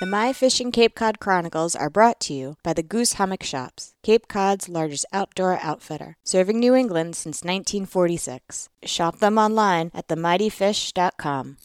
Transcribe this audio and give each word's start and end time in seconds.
The 0.00 0.06
My 0.06 0.32
Fishing 0.32 0.72
Cape 0.72 0.94
Cod 0.94 1.20
Chronicles 1.20 1.76
are 1.76 1.90
brought 1.90 2.20
to 2.20 2.32
you 2.32 2.56
by 2.62 2.72
the 2.72 2.82
Goose 2.82 3.12
Hummock 3.18 3.42
Shops, 3.42 3.92
Cape 4.02 4.28
Cod's 4.28 4.66
largest 4.66 5.04
outdoor 5.12 5.58
outfitter, 5.62 6.16
serving 6.24 6.58
New 6.58 6.74
England 6.74 7.16
since 7.16 7.44
1946. 7.44 8.70
Shop 8.82 9.18
them 9.18 9.36
online 9.36 9.90
at 9.92 10.08
themightyfish.com. 10.08 11.58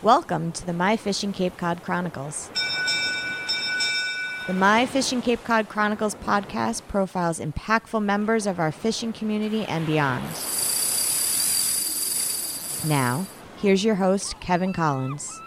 Welcome 0.00 0.52
to 0.52 0.64
the 0.64 0.72
My 0.72 0.96
Fishing 0.96 1.34
Cape 1.34 1.58
Cod 1.58 1.82
Chronicles. 1.82 2.48
The 4.46 4.54
My 4.54 4.86
Fishing 4.86 5.20
Cape 5.20 5.44
Cod 5.44 5.68
Chronicles 5.68 6.14
podcast 6.14 6.88
profiles 6.88 7.38
impactful 7.38 8.02
members 8.02 8.46
of 8.46 8.58
our 8.58 8.72
fishing 8.72 9.12
community 9.12 9.66
and 9.66 9.86
beyond. 9.86 10.24
Now, 12.88 13.26
here's 13.62 13.84
your 13.84 13.94
host, 13.94 14.38
Kevin 14.40 14.72
Collins. 14.72 15.40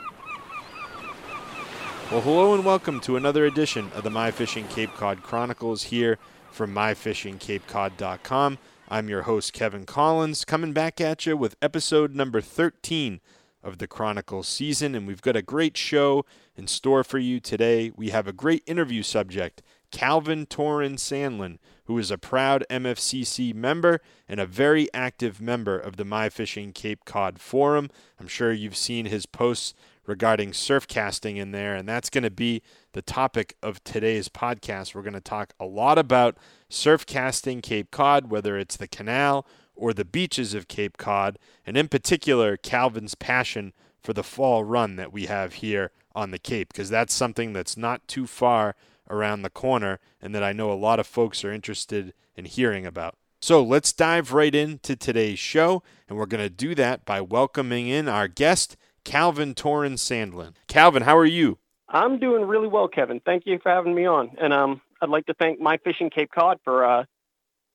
Well, 2.10 2.22
hello 2.22 2.54
and 2.54 2.64
welcome 2.64 3.02
to 3.02 3.18
another 3.18 3.46
edition 3.46 3.92
of 3.94 4.06
the 4.06 4.10
My 4.10 4.32
Fishing 4.32 4.70
Cape 4.70 4.94
Cod 4.94 5.22
Chronicles 5.22 5.84
here 5.84 6.18
from 6.50 6.74
myfishingcapecod.com. 6.74 8.58
I'm 8.88 9.10
your 9.10 9.24
host, 9.24 9.52
Kevin 9.52 9.86
Collins, 9.86 10.46
coming 10.46 10.72
back 10.72 11.02
at 11.02 11.26
you 11.26 11.36
with 11.36 11.58
episode 11.62 12.16
number 12.16 12.40
13 12.40 13.20
of 13.62 13.80
the 13.80 13.88
Chronicles 13.88 14.48
season, 14.48 14.96
and 14.96 15.06
we've 15.06 15.22
got 15.22 15.36
a 15.36 15.42
great 15.42 15.76
show 15.76 16.26
in 16.56 16.68
store 16.68 17.04
for 17.04 17.18
you 17.18 17.42
today. 17.42 17.92
We 17.98 18.12
have 18.12 18.30
a 18.30 18.34
great 18.34 18.64
interview 18.66 19.04
subject, 19.04 19.62
Calvin 19.92 20.46
Toran 20.46 20.96
Sandlin, 20.96 21.58
who 21.86 21.98
is 21.98 22.12
a 22.12 22.18
proud 22.18 22.66
MFCC 22.70 23.54
member 23.54 24.02
and 24.28 24.40
a 24.40 24.46
very 24.46 24.92
active 24.94 25.40
member 25.40 25.78
of 25.78 25.98
the 25.98 26.06
My 26.06 26.30
Fishing 26.30 26.74
Cape 26.74 27.06
Cod 27.06 27.40
Forum. 27.40 27.90
I'm 28.20 28.28
sure 28.28 28.52
you've 28.52 28.76
seen 28.76 29.06
his 29.06 29.26
posts 29.26 29.74
regarding 30.06 30.54
surf 30.54 30.88
casting 30.88 31.38
in 31.38 31.52
there, 31.52 31.76
and 31.76 31.88
that's 31.88 32.10
going 32.10 32.24
to 32.24 32.32
be 32.32 32.62
the 32.94 33.02
topic 33.02 33.56
of 33.64 33.84
today's 33.84 34.30
podcast. 34.30 34.94
We're 34.94 35.02
going 35.02 35.14
to 35.14 35.22
talk 35.22 35.54
a 35.60 35.66
lot 35.66 35.98
about 35.98 36.38
surf 36.70 37.06
casting 37.06 37.62
Cape 37.62 37.92
Cod, 37.92 38.30
whether 38.30 38.58
it's 38.58 38.78
the 38.78 38.88
canal 38.88 39.46
or 39.76 39.94
the 39.94 40.06
beaches 40.06 40.54
of 40.54 40.68
Cape 40.68 40.98
Cod, 40.98 41.38
and 41.66 41.76
in 41.76 41.88
particular, 41.88 42.56
Calvin's 42.56 43.16
passion 43.16 43.74
for 44.02 44.14
the 44.14 44.24
fall 44.24 44.64
run 44.64 44.96
that 44.96 45.12
we 45.12 45.26
have 45.26 45.56
here 45.56 45.92
on 46.14 46.32
the 46.32 46.40
Cape, 46.40 46.70
because 46.70 46.90
that's 46.90 47.14
something 47.14 47.52
that's 47.52 47.76
not 47.76 48.08
too 48.08 48.26
far 48.26 48.76
around 49.10 49.42
the 49.42 49.50
corner 49.50 50.00
and 50.22 50.34
that 50.34 50.44
I 50.44 50.54
know 50.54 50.72
a 50.72 50.74
lot 50.74 51.00
of 51.00 51.08
folks 51.08 51.44
are 51.44 51.52
interested 51.52 52.14
in 52.36 52.46
hearing 52.46 52.86
about. 52.86 53.16
So 53.42 53.62
let's 53.64 53.94
dive 53.94 54.34
right 54.34 54.56
into 54.56 54.96
today's 54.96 55.38
show, 55.38 55.84
and 56.10 56.18
we're 56.18 56.26
going 56.26 56.44
to 56.44 56.50
do 56.50 56.74
that 56.76 57.06
by 57.06 57.22
welcoming 57.22 57.88
in 57.88 58.08
our 58.08 58.28
guest, 58.28 58.76
Calvin 59.04 59.54
Toran 59.54 59.94
Sandlin. 59.94 60.54
Calvin, 60.68 61.04
how 61.04 61.16
are 61.16 61.26
you? 61.26 61.60
I'm 61.88 62.20
doing 62.20 62.46
really 62.46 62.68
well, 62.68 62.88
Kevin. 62.88 63.22
Thank 63.24 63.44
you 63.46 63.60
for 63.62 63.72
having 63.72 63.94
me 63.94 64.06
on. 64.06 64.32
And 64.42 64.52
um, 64.52 64.82
I'd 65.02 65.10
like 65.10 65.28
to 65.28 65.36
thank 65.36 65.60
My 65.60 65.78
Fishing 65.78 66.10
Cape 66.10 66.32
Cod 66.34 66.60
for 66.64 66.86
uh, 66.86 67.04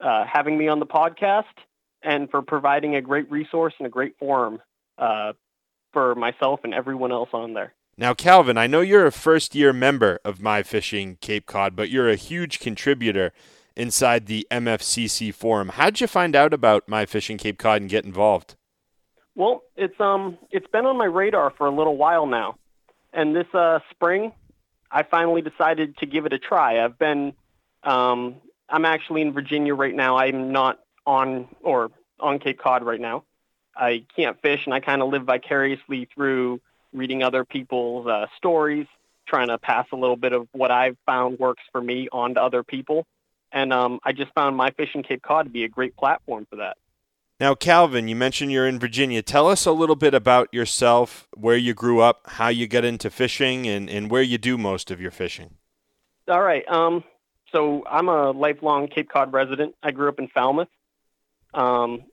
uh, 0.01 0.25
having 0.31 0.57
me 0.57 0.67
on 0.67 0.79
the 0.79 0.85
podcast 0.85 1.43
and 2.03 2.29
for 2.29 2.41
providing 2.41 2.95
a 2.95 3.01
great 3.01 3.31
resource 3.31 3.73
and 3.77 3.87
a 3.87 3.89
great 3.89 4.17
forum 4.19 4.59
uh, 4.97 5.33
for 5.93 6.15
myself 6.15 6.61
and 6.63 6.73
everyone 6.73 7.11
else 7.11 7.29
on 7.33 7.53
there. 7.53 7.73
Now, 8.01 8.15
Calvin, 8.15 8.57
I 8.57 8.65
know 8.65 8.81
you're 8.81 9.05
a 9.05 9.11
first 9.11 9.53
year 9.53 9.71
member 9.71 10.19
of 10.25 10.41
My 10.41 10.63
Fishing 10.63 11.19
Cape 11.21 11.45
Cod, 11.45 11.75
but 11.75 11.91
you're 11.91 12.09
a 12.09 12.15
huge 12.15 12.59
contributor 12.59 13.31
inside 13.75 14.25
the 14.25 14.47
MFCC 14.49 15.31
forum. 15.31 15.69
How'd 15.69 16.01
you 16.01 16.07
find 16.07 16.35
out 16.35 16.51
about 16.51 16.89
My 16.89 17.05
Fishing 17.05 17.37
Cape 17.37 17.59
Cod 17.59 17.79
and 17.79 17.87
get 17.87 18.03
involved? 18.03 18.55
Well, 19.35 19.61
it's 19.75 20.01
um 20.01 20.39
it's 20.49 20.65
been 20.65 20.87
on 20.87 20.97
my 20.97 21.05
radar 21.05 21.51
for 21.51 21.67
a 21.67 21.69
little 21.69 21.95
while 21.95 22.25
now. 22.25 22.55
And 23.13 23.35
this 23.35 23.45
uh 23.53 23.81
spring 23.91 24.31
I 24.89 25.03
finally 25.03 25.43
decided 25.43 25.95
to 25.97 26.07
give 26.07 26.25
it 26.25 26.33
a 26.33 26.39
try. 26.39 26.83
I've 26.83 26.97
been 26.97 27.33
um 27.83 28.37
I'm 28.67 28.85
actually 28.85 29.21
in 29.21 29.31
Virginia 29.31 29.75
right 29.75 29.93
now. 29.93 30.17
I'm 30.17 30.51
not 30.51 30.79
on 31.05 31.49
or 31.61 31.91
on 32.19 32.39
Cape 32.39 32.57
Cod 32.57 32.83
right 32.83 32.99
now. 32.99 33.25
I 33.75 34.05
can't 34.15 34.41
fish 34.41 34.65
and 34.65 34.73
I 34.73 34.79
kind 34.79 35.03
of 35.03 35.09
live 35.09 35.25
vicariously 35.25 36.09
through 36.15 36.61
reading 36.93 37.23
other 37.23 37.45
people's 37.45 38.07
uh, 38.07 38.27
stories, 38.37 38.87
trying 39.27 39.47
to 39.47 39.57
pass 39.57 39.87
a 39.91 39.95
little 39.95 40.15
bit 40.15 40.33
of 40.33 40.47
what 40.51 40.71
I've 40.71 40.97
found 41.05 41.39
works 41.39 41.63
for 41.71 41.81
me 41.81 42.09
on 42.11 42.35
to 42.35 42.43
other 42.43 42.63
people. 42.63 43.05
And 43.51 43.73
um, 43.73 43.99
I 44.03 44.13
just 44.13 44.33
found 44.33 44.55
My 44.55 44.71
Fishing 44.71 45.03
Cape 45.03 45.21
Cod 45.21 45.45
to 45.45 45.51
be 45.51 45.63
a 45.63 45.69
great 45.69 45.95
platform 45.95 46.47
for 46.49 46.57
that. 46.57 46.77
Now, 47.39 47.55
Calvin, 47.55 48.07
you 48.07 48.15
mentioned 48.15 48.51
you're 48.51 48.67
in 48.67 48.79
Virginia. 48.79 49.21
Tell 49.23 49.47
us 49.47 49.65
a 49.65 49.71
little 49.71 49.95
bit 49.95 50.13
about 50.13 50.53
yourself, 50.53 51.27
where 51.35 51.57
you 51.57 51.73
grew 51.73 51.99
up, 51.99 52.21
how 52.25 52.49
you 52.49 52.67
got 52.67 52.85
into 52.85 53.09
fishing, 53.09 53.67
and, 53.67 53.89
and 53.89 54.11
where 54.11 54.21
you 54.21 54.37
do 54.37 54.57
most 54.59 54.91
of 54.91 55.01
your 55.01 55.11
fishing. 55.11 55.55
All 56.27 56.41
right. 56.41 56.63
Um, 56.67 57.03
so 57.51 57.83
I'm 57.89 58.09
a 58.09 58.31
lifelong 58.31 58.87
Cape 58.87 59.09
Cod 59.09 59.33
resident. 59.33 59.75
I 59.81 59.91
grew 59.91 60.07
up 60.07 60.19
in 60.19 60.27
Falmouth. 60.27 60.69
Um, 61.53 62.03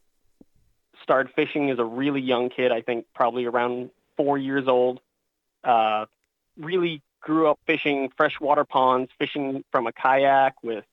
started 1.02 1.32
fishing 1.34 1.70
as 1.70 1.78
a 1.78 1.84
really 1.84 2.20
young 2.20 2.50
kid, 2.50 2.72
I 2.72 2.80
think 2.80 3.06
probably 3.14 3.44
around 3.44 3.90
four 4.18 4.36
years 4.36 4.68
old. 4.68 5.00
Uh, 5.64 6.04
really 6.58 7.00
grew 7.22 7.48
up 7.48 7.58
fishing 7.66 8.10
freshwater 8.16 8.64
ponds, 8.64 9.10
fishing 9.18 9.64
from 9.72 9.86
a 9.86 9.92
kayak 9.92 10.62
with 10.62 10.84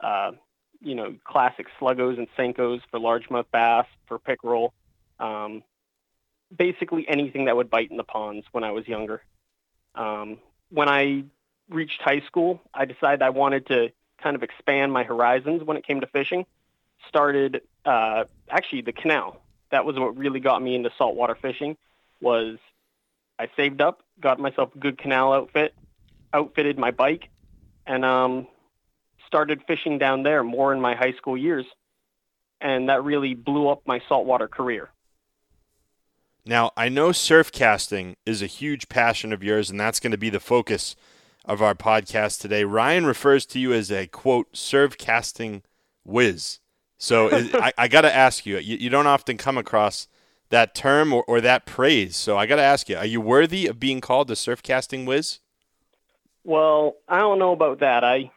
uh, 0.00 0.32
you 0.80 0.94
know, 0.94 1.14
classic 1.24 1.66
sluggos 1.78 2.18
and 2.18 2.26
senkos 2.36 2.80
for 2.90 2.98
largemouth 2.98 3.46
bass, 3.52 3.86
for 4.06 4.18
pickerel, 4.18 4.72
um, 5.18 5.62
basically 6.56 7.06
anything 7.08 7.44
that 7.44 7.56
would 7.56 7.70
bite 7.70 7.90
in 7.90 7.96
the 7.96 8.04
ponds 8.04 8.46
when 8.52 8.64
I 8.64 8.72
was 8.72 8.88
younger. 8.88 9.22
Um, 9.94 10.38
when 10.70 10.88
I 10.88 11.24
reached 11.68 12.00
high 12.00 12.22
school, 12.26 12.60
I 12.72 12.86
decided 12.86 13.22
I 13.22 13.30
wanted 13.30 13.66
to 13.66 13.90
kind 14.22 14.36
of 14.36 14.42
expand 14.42 14.92
my 14.92 15.04
horizons 15.04 15.62
when 15.62 15.76
it 15.76 15.86
came 15.86 16.00
to 16.00 16.06
fishing. 16.06 16.46
Started 17.08 17.62
uh, 17.84 18.24
actually 18.48 18.82
the 18.82 18.92
canal. 18.92 19.40
That 19.70 19.84
was 19.84 19.98
what 19.98 20.16
really 20.16 20.40
got 20.40 20.62
me 20.62 20.74
into 20.74 20.90
saltwater 20.96 21.34
fishing. 21.34 21.76
Was 22.20 22.58
I 23.40 23.48
saved 23.56 23.80
up, 23.80 24.02
got 24.20 24.38
myself 24.38 24.68
a 24.74 24.78
good 24.78 24.98
canal 24.98 25.32
outfit, 25.32 25.74
outfitted 26.34 26.78
my 26.78 26.90
bike, 26.90 27.30
and 27.86 28.04
um, 28.04 28.46
started 29.26 29.62
fishing 29.66 29.96
down 29.96 30.24
there 30.24 30.44
more 30.44 30.74
in 30.74 30.80
my 30.80 30.94
high 30.94 31.14
school 31.14 31.38
years. 31.38 31.64
And 32.60 32.90
that 32.90 33.02
really 33.02 33.32
blew 33.32 33.70
up 33.70 33.80
my 33.86 34.02
saltwater 34.10 34.46
career. 34.46 34.90
Now, 36.44 36.72
I 36.76 36.90
know 36.90 37.12
surf 37.12 37.50
casting 37.50 38.16
is 38.26 38.42
a 38.42 38.46
huge 38.46 38.90
passion 38.90 39.32
of 39.32 39.42
yours, 39.42 39.70
and 39.70 39.80
that's 39.80 40.00
going 40.00 40.10
to 40.10 40.18
be 40.18 40.28
the 40.28 40.38
focus 40.38 40.94
of 41.46 41.62
our 41.62 41.74
podcast 41.74 42.42
today. 42.42 42.64
Ryan 42.64 43.06
refers 43.06 43.46
to 43.46 43.58
you 43.58 43.72
as 43.72 43.90
a 43.90 44.06
quote, 44.06 44.54
surf 44.54 44.98
casting 44.98 45.62
whiz. 46.04 46.60
So 46.98 47.30
I, 47.54 47.72
I 47.78 47.88
got 47.88 48.02
to 48.02 48.14
ask 48.14 48.44
you, 48.44 48.58
you, 48.58 48.76
you, 48.76 48.90
don't 48.90 49.06
often 49.06 49.38
come 49.38 49.56
across 49.56 50.08
that 50.50 50.74
term 50.74 51.12
or, 51.12 51.24
or 51.26 51.40
that 51.40 51.64
praise. 51.64 52.16
So 52.16 52.36
I 52.36 52.46
got 52.46 52.56
to 52.56 52.62
ask 52.62 52.88
you, 52.88 52.96
are 52.96 53.06
you 53.06 53.20
worthy 53.20 53.66
of 53.66 53.80
being 53.80 54.00
called 54.00 54.28
the 54.28 54.36
surf 54.36 54.62
casting 54.62 55.06
whiz? 55.06 55.38
Well, 56.44 56.96
I 57.08 57.18
don't 57.18 57.38
know 57.38 57.52
about 57.52 57.80
that. 57.80 58.04
I 58.04 58.30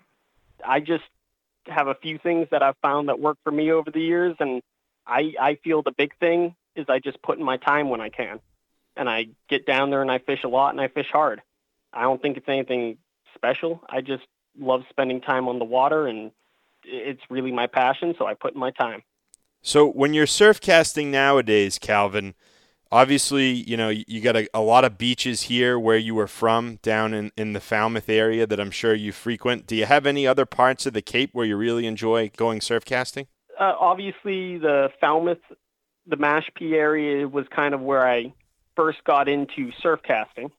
I 0.66 0.79
just 0.79 1.03
have 1.68 1.88
a 1.88 1.96
few 1.96 2.18
things 2.18 2.47
that 2.51 2.62
I've 2.62 2.78
found 2.81 3.09
that 3.09 3.19
work 3.19 3.38
for 3.44 3.51
me 3.51 3.72
over 3.72 3.91
the 3.91 4.01
years, 4.01 4.35
and 4.40 4.62
I 5.06 5.34
I 5.40 5.56
feel 5.63 5.81
the 5.81 5.91
big 5.91 6.18
thing 6.19 6.56
is 6.75 6.85
I 6.90 7.00
just 7.00 7.22
put 7.22 7.38
in 7.38 7.44
my 7.44 7.57
time 7.57 7.90
when 7.90 8.01
I 8.01 8.09
can, 8.09 8.40
and 8.95 9.09
I 9.09 9.28
get 9.50 9.66
down 9.66 9.90
there 9.90 10.01
and 10.01 10.12
I 10.12 10.19
fish 10.19 10.44
a 10.44 10.47
lot 10.47 10.72
and 10.72 10.81
I 10.81 10.88
fish 10.88 11.09
hard. 11.12 11.41
I 11.94 12.01
don't 12.01 12.22
think 12.22 12.38
it's 12.38 12.50
anything 12.50 12.97
special. 13.35 13.81
I 13.90 14.01
just 14.01 14.24
love 14.59 14.84
spending 14.90 15.22
time 15.22 15.47
on 15.47 15.59
the 15.59 15.66
water, 15.66 16.07
and 16.07 16.31
it's 16.84 17.22
really 17.30 17.51
my 17.51 17.68
passion, 17.68 18.16
so 18.18 18.25
I 18.25 18.34
put 18.34 18.53
in 18.53 18.59
my 18.59 18.72
time. 18.72 19.03
So 19.66 19.88
when 19.88 20.13
you're 20.13 20.28
surf 20.28 20.59
casting 20.59 21.09
nowadays, 21.09 21.79
Calvin, 21.79 22.35
obviously, 22.91 23.50
you 23.50 23.77
know, 23.77 23.88
you 23.88 24.19
got 24.19 24.36
a, 24.36 24.50
a, 24.54 24.60
lot 24.60 24.83
of 24.83 24.98
beaches 24.98 25.44
here 25.44 25.80
where 25.80 25.98
you 25.98 26.13
were 26.13 26.27
from 26.27 26.80
down 26.83 27.13
in, 27.13 27.31
in 27.38 27.54
the 27.54 27.62
Falmouth 27.62 28.10
area 28.10 28.45
that 28.45 28.60
I'm 28.60 28.71
sure 28.71 28.94
you 28.94 29.13
frequent. 29.13 29.65
Do 29.65 29.77
you 29.77 29.86
have 29.86 30.06
any 30.06 30.27
other 30.27 30.45
parts 30.45 30.86
of 30.86 30.92
the 30.92 31.01
Cape 31.01 31.30
where 31.31 31.45
you 31.45 31.56
really 31.56 31.88
enjoy 31.88 32.30
going 32.36 32.60
surf 32.60 32.83
casting? 32.83 33.27
Uh, 33.57 33.74
obviously, 33.80 34.57
the 34.57 34.92
Falmouth, 35.00 35.42
the 36.07 36.18
Mashpee 36.18 36.74
area 36.74 37.25
was 37.25 37.45
kind 37.48 37.74
of 37.74 37.80
where 37.80 38.06
I 38.06 38.33
first 38.75 39.01
got 39.06 39.30
into 39.30 39.71
surf 39.81 40.01
casting. 40.04 40.51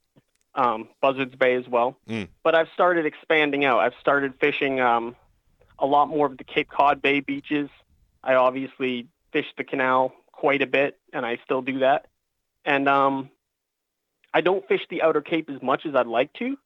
Um, 0.55 0.89
Buzzards 1.03 1.35
Bay 1.35 1.57
as 1.57 1.69
well. 1.69 1.99
Mm. 2.09 2.29
But 2.43 2.55
I've 2.55 2.69
started 2.73 3.05
expanding 3.05 3.67
out. 3.67 3.81
I've 3.81 3.95
started 4.01 4.33
fishing 4.41 4.81
um, 4.81 5.15
a 5.79 5.85
lot 5.85 6.09
more 6.09 6.27
of 6.27 6.39
the 6.39 6.45
Cape 6.45 6.71
Cod 6.71 7.03
Bay 7.03 7.21
beaches. 7.21 7.69
I 8.25 8.35
obviously 8.35 9.07
fish 9.33 9.47
the 9.57 9.65
canal 9.65 10.13
quite 10.33 10.63
a 10.63 10.67
bit, 10.67 10.99
and 11.13 11.25
I 11.25 11.39
still 11.45 11.63
do 11.63 11.81
that 11.81 12.07
and 12.65 12.89
um, 12.89 13.31
I 14.33 14.41
don't 14.41 14.67
fish 14.67 14.81
the 14.91 15.03
outer 15.03 15.21
Cape 15.21 15.51
as 15.51 15.63
much 15.63 15.87
as 15.87 15.95
I'd 15.95 16.07
like 16.07 16.33
to. 16.35 16.57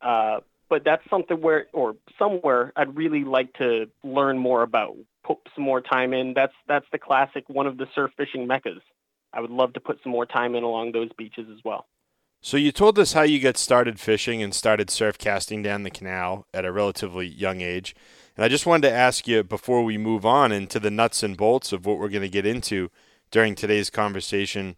Uh, 0.00 0.40
but 0.68 0.84
that's 0.84 1.08
something 1.10 1.40
where, 1.40 1.66
or 1.72 1.96
somewhere, 2.18 2.72
I'd 2.76 2.96
really 2.96 3.24
like 3.24 3.52
to 3.54 3.90
learn 4.02 4.38
more 4.38 4.62
about. 4.62 4.96
Put 5.22 5.38
some 5.54 5.64
more 5.64 5.80
time 5.80 6.12
in. 6.12 6.34
That's 6.34 6.54
that's 6.66 6.86
the 6.90 6.98
classic 6.98 7.48
one 7.48 7.66
of 7.66 7.76
the 7.76 7.86
surf 7.94 8.10
fishing 8.16 8.46
meccas. 8.46 8.82
I 9.32 9.40
would 9.40 9.50
love 9.50 9.74
to 9.74 9.80
put 9.80 10.02
some 10.02 10.10
more 10.10 10.26
time 10.26 10.54
in 10.54 10.64
along 10.64 10.92
those 10.92 11.10
beaches 11.16 11.46
as 11.52 11.58
well. 11.64 11.86
So 12.40 12.56
you 12.56 12.72
told 12.72 12.98
us 12.98 13.12
how 13.12 13.22
you 13.22 13.38
got 13.38 13.56
started 13.56 14.00
fishing 14.00 14.42
and 14.42 14.52
started 14.52 14.90
surf 14.90 15.16
casting 15.16 15.62
down 15.62 15.84
the 15.84 15.90
canal 15.90 16.46
at 16.52 16.64
a 16.64 16.72
relatively 16.72 17.26
young 17.28 17.60
age. 17.60 17.94
And 18.36 18.44
I 18.44 18.48
just 18.48 18.66
wanted 18.66 18.88
to 18.88 18.94
ask 18.94 19.28
you 19.28 19.42
before 19.42 19.82
we 19.82 19.98
move 19.98 20.24
on 20.24 20.52
into 20.52 20.80
the 20.80 20.90
nuts 20.90 21.22
and 21.22 21.36
bolts 21.36 21.72
of 21.72 21.84
what 21.84 21.98
we're 21.98 22.08
going 22.08 22.22
to 22.22 22.28
get 22.28 22.46
into 22.46 22.90
during 23.30 23.54
today's 23.54 23.90
conversation, 23.90 24.76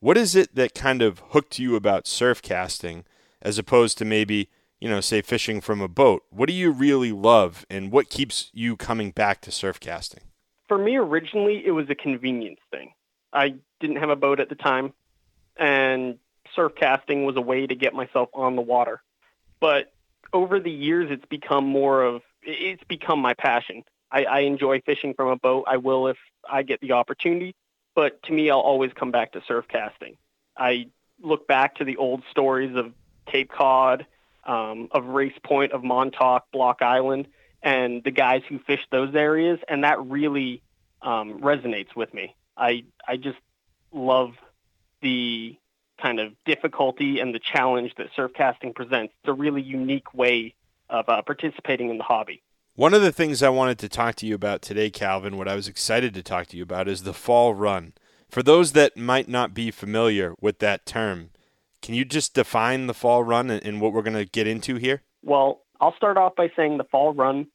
what 0.00 0.16
is 0.16 0.34
it 0.34 0.54
that 0.54 0.74
kind 0.74 1.02
of 1.02 1.22
hooked 1.30 1.58
you 1.58 1.76
about 1.76 2.06
surf 2.06 2.42
casting 2.42 3.04
as 3.40 3.58
opposed 3.58 3.98
to 3.98 4.04
maybe, 4.04 4.48
you 4.80 4.88
know, 4.88 5.00
say 5.00 5.22
fishing 5.22 5.60
from 5.60 5.80
a 5.80 5.88
boat? 5.88 6.24
What 6.30 6.48
do 6.48 6.52
you 6.52 6.70
really 6.70 7.12
love 7.12 7.64
and 7.70 7.92
what 7.92 8.10
keeps 8.10 8.50
you 8.52 8.76
coming 8.76 9.10
back 9.10 9.40
to 9.42 9.52
surf 9.52 9.78
casting? 9.78 10.22
For 10.66 10.78
me 10.78 10.96
originally 10.96 11.64
it 11.64 11.70
was 11.70 11.88
a 11.90 11.94
convenience 11.94 12.60
thing. 12.70 12.92
I 13.32 13.54
didn't 13.80 13.96
have 13.96 14.10
a 14.10 14.16
boat 14.16 14.40
at 14.40 14.48
the 14.48 14.54
time 14.54 14.92
and 15.56 16.18
surf 16.54 16.72
casting 16.76 17.24
was 17.24 17.36
a 17.36 17.40
way 17.40 17.66
to 17.66 17.74
get 17.74 17.94
myself 17.94 18.28
on 18.34 18.56
the 18.56 18.62
water. 18.62 19.02
But 19.60 19.92
over 20.32 20.60
the 20.60 20.70
years, 20.70 21.08
it's 21.10 21.24
become 21.26 21.64
more 21.64 22.02
of 22.02 22.22
it's 22.48 22.82
become 22.84 23.20
my 23.20 23.34
passion. 23.34 23.84
I, 24.10 24.24
I 24.24 24.38
enjoy 24.40 24.80
fishing 24.80 25.14
from 25.14 25.28
a 25.28 25.36
boat. 25.36 25.64
I 25.68 25.76
will 25.76 26.08
if 26.08 26.16
I 26.50 26.62
get 26.62 26.80
the 26.80 26.92
opportunity. 26.92 27.54
But 27.94 28.22
to 28.24 28.32
me, 28.32 28.50
I'll 28.50 28.60
always 28.60 28.92
come 28.94 29.10
back 29.10 29.32
to 29.32 29.42
surf 29.46 29.66
casting. 29.68 30.16
I 30.56 30.86
look 31.20 31.46
back 31.46 31.76
to 31.76 31.84
the 31.84 31.96
old 31.96 32.22
stories 32.30 32.74
of 32.76 32.92
Cape 33.26 33.50
Cod, 33.50 34.06
um, 34.44 34.88
of 34.92 35.06
Race 35.06 35.38
Point, 35.42 35.72
of 35.72 35.84
Montauk, 35.84 36.44
Block 36.52 36.80
Island, 36.80 37.28
and 37.62 38.02
the 38.02 38.10
guys 38.10 38.42
who 38.48 38.58
fished 38.60 38.86
those 38.90 39.14
areas, 39.14 39.58
and 39.68 39.84
that 39.84 40.00
really 40.06 40.62
um, 41.02 41.40
resonates 41.40 41.94
with 41.94 42.14
me. 42.14 42.34
I 42.56 42.84
I 43.06 43.16
just 43.16 43.38
love 43.92 44.32
the 45.02 45.56
kind 46.00 46.20
of 46.20 46.32
difficulty 46.44 47.20
and 47.20 47.34
the 47.34 47.40
challenge 47.40 47.94
that 47.98 48.08
surf 48.14 48.32
casting 48.34 48.72
presents. 48.72 49.12
It's 49.22 49.28
a 49.28 49.32
really 49.32 49.62
unique 49.62 50.14
way 50.14 50.54
of 50.90 51.08
uh, 51.08 51.22
participating 51.22 51.90
in 51.90 51.98
the 51.98 52.04
hobby. 52.04 52.42
One 52.74 52.94
of 52.94 53.02
the 53.02 53.12
things 53.12 53.42
I 53.42 53.48
wanted 53.48 53.78
to 53.80 53.88
talk 53.88 54.14
to 54.16 54.26
you 54.26 54.34
about 54.34 54.62
today, 54.62 54.88
Calvin, 54.90 55.36
what 55.36 55.48
I 55.48 55.56
was 55.56 55.66
excited 55.66 56.14
to 56.14 56.22
talk 56.22 56.46
to 56.48 56.56
you 56.56 56.62
about 56.62 56.88
is 56.88 57.02
the 57.02 57.12
fall 57.12 57.54
run. 57.54 57.92
For 58.28 58.42
those 58.42 58.72
that 58.72 58.96
might 58.96 59.28
not 59.28 59.54
be 59.54 59.70
familiar 59.70 60.34
with 60.40 60.60
that 60.60 60.86
term, 60.86 61.30
can 61.82 61.94
you 61.94 62.04
just 62.04 62.34
define 62.34 62.86
the 62.86 62.94
fall 62.94 63.24
run 63.24 63.50
and 63.50 63.80
what 63.80 63.92
we're 63.92 64.02
going 64.02 64.16
to 64.16 64.24
get 64.24 64.46
into 64.46 64.76
here? 64.76 65.02
Well, 65.24 65.62
I'll 65.80 65.94
start 65.94 66.16
off 66.16 66.36
by 66.36 66.50
saying 66.54 66.78
the 66.78 66.84
fall 66.84 67.12
run 67.14 67.48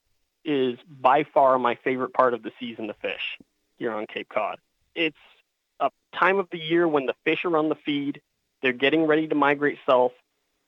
is 0.45 0.77
by 0.89 1.23
far 1.23 1.57
my 1.57 1.75
favorite 1.83 2.13
part 2.13 2.33
of 2.33 2.43
the 2.43 2.51
season 2.59 2.87
to 2.87 2.93
fish 2.93 3.37
here 3.77 3.91
on 3.93 4.07
Cape 4.07 4.29
Cod. 4.29 4.59
It's 4.95 5.15
a 5.79 5.89
time 6.17 6.39
of 6.39 6.49
the 6.51 6.59
year 6.59 6.87
when 6.87 7.05
the 7.05 7.15
fish 7.23 7.45
are 7.45 7.57
on 7.57 7.69
the 7.69 7.75
feed, 7.75 8.21
they're 8.61 8.73
getting 8.73 9.05
ready 9.05 9.27
to 9.27 9.35
migrate 9.35 9.77
south. 9.87 10.13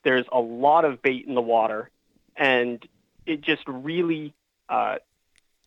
There's 0.04 0.26
a 0.32 0.40
lot 0.40 0.86
of 0.86 1.02
bait 1.02 1.26
in 1.28 1.36
the 1.36 1.42
water, 1.42 1.90
and 2.36 2.86
it 3.26 3.42
just 3.42 3.64
really 3.68 4.34
uh, 4.70 4.98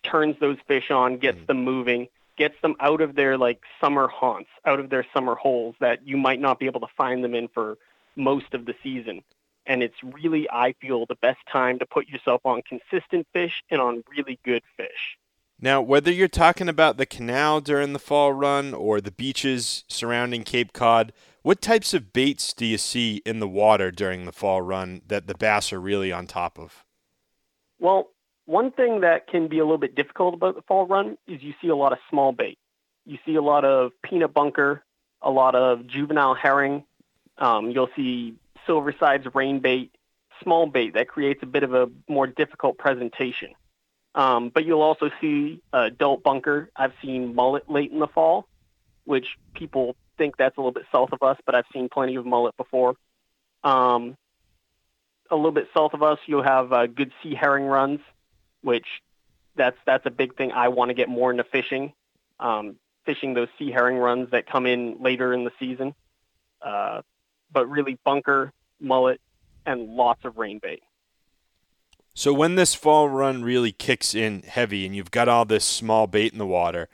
turns 0.03 0.37
those 0.41 0.59
fish 0.67 0.91
on, 0.91 1.19
gets 1.19 1.38
mm-hmm. 1.38 1.47
them 1.47 1.65
moving, 1.65 2.09
gets 2.37 2.55
them 2.62 2.76
out 2.81 3.00
of 3.00 3.15
their 3.15 3.37
like 3.37 3.62
summer 3.81 4.09
haunts, 4.09 4.50
out 4.65 4.81
of 4.81 4.91
their 4.91 5.06
summer 5.12 5.35
holes 5.35 5.75
that 5.81 6.06
you 6.06 6.17
might 6.17 6.41
not 6.41 6.59
be 6.59 6.67
able 6.67 6.81
to 6.81 6.88
find 6.97 7.23
them 7.23 7.35
in 7.35 7.49
for 7.49 7.79
most 8.17 8.55
of 8.55 8.65
the 8.65 8.75
season. 8.82 9.23
And 9.67 9.82
it's 9.82 10.03
really, 10.03 10.49
I 10.50 10.75
feel, 10.81 11.05
the 11.05 11.17
best 11.17 11.41
time 11.50 11.79
to 11.81 11.87
put 11.87 12.09
yourself 12.09 12.41
on 12.44 12.62
consistent 12.62 13.26
fish 13.32 13.62
and 13.70 13.81
on 13.81 14.03
really 14.17 14.38
good 14.43 14.62
fish. 14.76 15.19
Now, 15.61 15.82
whether 15.82 16.12
you're 16.12 16.29
talking 16.29 16.69
about 16.69 16.97
the 16.97 17.06
canal 17.06 17.61
during 17.61 17.93
the 17.93 17.99
fall 17.99 18.32
run 18.32 18.73
or 18.73 19.00
the 19.00 19.11
beaches 19.11 19.85
surrounding 19.88 20.44
Cape 20.44 20.73
Cod, 20.73 21.12
what 21.49 21.62
types 21.62 21.95
of 21.95 22.12
baits 22.12 22.53
do 22.53 22.67
you 22.67 22.77
see 22.77 23.23
in 23.25 23.41
the 23.41 23.49
water 23.49 23.91
during 23.91 24.27
the 24.27 24.33
fall 24.33 24.61
run 24.61 25.00
that 25.06 25.27
the 25.27 25.35
bass 25.35 25.73
are 25.73 25.81
really 25.81 26.12
on 26.12 26.27
top 26.27 26.59
of? 26.59 26.85
Well, 27.81 28.11
one 28.45 28.71
thing 28.71 29.00
that 29.00 29.29
can 29.29 29.49
be 29.49 29.59
a 29.59 29.65
little 29.65 29.79
bit 29.79 29.95
difficult 29.95 30.35
about 30.35 30.56
the 30.56 30.62
fall 30.69 30.87
run 30.87 31.17
is 31.27 31.43
you 31.43 31.55
see 31.62 31.69
a 31.69 31.75
lot 31.75 31.95
of 31.95 32.00
small 32.11 32.33
bait. 32.33 32.59
You 33.06 33.17
see 33.25 33.35
a 33.37 33.41
lot 33.41 33.65
of 33.65 33.93
peanut 34.03 34.35
bunker, 34.35 34.85
a 35.23 35.31
lot 35.31 35.55
of 35.55 35.87
juvenile 35.87 36.35
herring. 36.35 36.85
Um, 37.39 37.71
you'll 37.71 37.89
see 37.97 38.35
silver 38.67 38.94
sides 39.01 39.27
rain 39.33 39.61
bait, 39.61 39.91
small 40.43 40.67
bait 40.67 40.93
that 40.93 41.09
creates 41.09 41.43
a 41.43 41.47
bit 41.47 41.62
of 41.62 41.73
a 41.73 41.89
more 42.11 42.27
difficult 42.27 42.77
presentation. 42.77 43.55
Um, 44.15 44.51
but 44.51 44.67
you'll 44.67 44.83
also 44.83 45.11
see 45.19 45.62
adult 45.73 46.23
bunker. 46.23 46.69
I've 46.77 46.93
seen 47.01 47.35
mullet 47.35 47.71
late 47.71 47.91
in 47.91 48.01
the 48.01 48.06
fall, 48.06 48.47
which 49.06 49.39
people 49.55 49.97
think 50.19 50.37
that's 50.37 50.56
a 50.56 50.61
little 50.61 50.73
bit 50.73 50.85
south 50.93 51.11
of 51.12 51.23
us, 51.23 51.38
but 51.47 51.55
I've 51.55 51.65
seen 51.73 51.88
plenty 51.88 52.17
of 52.17 52.26
mullet 52.26 52.56
before. 52.56 52.94
Um, 53.65 54.17
a 55.31 55.37
little 55.37 55.53
bit 55.53 55.69
south 55.75 55.94
of 55.94 56.03
us, 56.03 56.19
you'll 56.26 56.43
have 56.43 56.73
uh, 56.73 56.87
good 56.87 57.12
sea 57.23 57.35
herring 57.35 57.65
runs, 57.65 58.00
which 58.62 58.87
that's 59.56 59.76
that's 59.87 60.06
a 60.06 60.11
big 60.11 60.37
thing. 60.37 60.53
I 60.53 60.69
want 60.69 60.91
to 60.91 60.94
get 60.94 61.09
more 61.09 61.31
into 61.31 61.44
fishing, 61.44 61.93
um, 62.41 62.76
fishing 63.05 63.35
those 63.35 63.49
sea 63.59 63.70
herring 63.70 63.97
runs 63.97 64.31
that 64.31 64.47
come 64.47 64.67
in 64.67 64.99
later 65.00 65.32
in 65.32 65.44
the 65.44 65.53
season. 65.59 65.94
Uh, 66.61 67.03
but 67.53 67.69
really, 67.69 67.99
bunker, 68.05 68.53
mullet, 68.81 69.20
and 69.65 69.91
lots 69.91 70.25
of 70.25 70.38
rain 70.38 70.59
bait. 70.62 70.82
So 72.15 72.32
when 72.32 72.56
this 72.56 72.75
fall 72.75 73.09
run 73.09 73.44
really 73.44 73.70
kicks 73.70 74.12
in 74.12 74.43
heavy 74.43 74.85
and 74.85 74.97
you've 74.97 75.12
got 75.12 75.29
all 75.29 75.44
this 75.44 75.65
small 75.65 76.09
bait 76.09 76.32
in 76.32 76.38
the 76.38 76.47
water, 76.47 76.88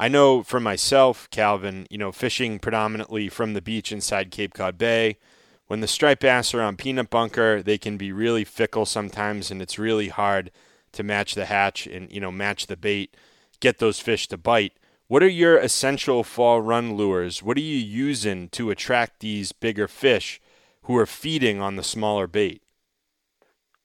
I 0.00 0.08
know 0.08 0.42
for 0.42 0.60
myself, 0.60 1.28
Calvin, 1.28 1.86
you 1.90 1.98
know, 1.98 2.10
fishing 2.10 2.58
predominantly 2.58 3.28
from 3.28 3.52
the 3.52 3.60
beach 3.60 3.92
inside 3.92 4.30
Cape 4.30 4.54
Cod 4.54 4.78
Bay, 4.78 5.18
when 5.66 5.80
the 5.80 5.86
striped 5.86 6.22
bass 6.22 6.54
are 6.54 6.62
on 6.62 6.78
peanut 6.78 7.10
bunker, 7.10 7.62
they 7.62 7.76
can 7.76 7.98
be 7.98 8.10
really 8.10 8.42
fickle 8.42 8.86
sometimes 8.86 9.50
and 9.50 9.60
it's 9.60 9.78
really 9.78 10.08
hard 10.08 10.50
to 10.92 11.02
match 11.02 11.34
the 11.34 11.44
hatch 11.44 11.86
and, 11.86 12.10
you 12.10 12.18
know, 12.18 12.32
match 12.32 12.66
the 12.66 12.78
bait, 12.78 13.14
get 13.60 13.76
those 13.76 14.00
fish 14.00 14.26
to 14.28 14.38
bite. 14.38 14.72
What 15.06 15.22
are 15.22 15.28
your 15.28 15.58
essential 15.58 16.24
fall 16.24 16.62
run 16.62 16.96
lures? 16.96 17.42
What 17.42 17.58
are 17.58 17.60
you 17.60 17.76
using 17.76 18.48
to 18.50 18.70
attract 18.70 19.20
these 19.20 19.52
bigger 19.52 19.86
fish 19.86 20.40
who 20.84 20.96
are 20.96 21.04
feeding 21.04 21.60
on 21.60 21.76
the 21.76 21.84
smaller 21.84 22.26
bait? 22.26 22.62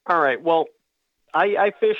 All 0.08 0.22
right. 0.22 0.42
Well, 0.42 0.68
I, 1.34 1.58
I 1.60 1.72
fish 1.78 1.98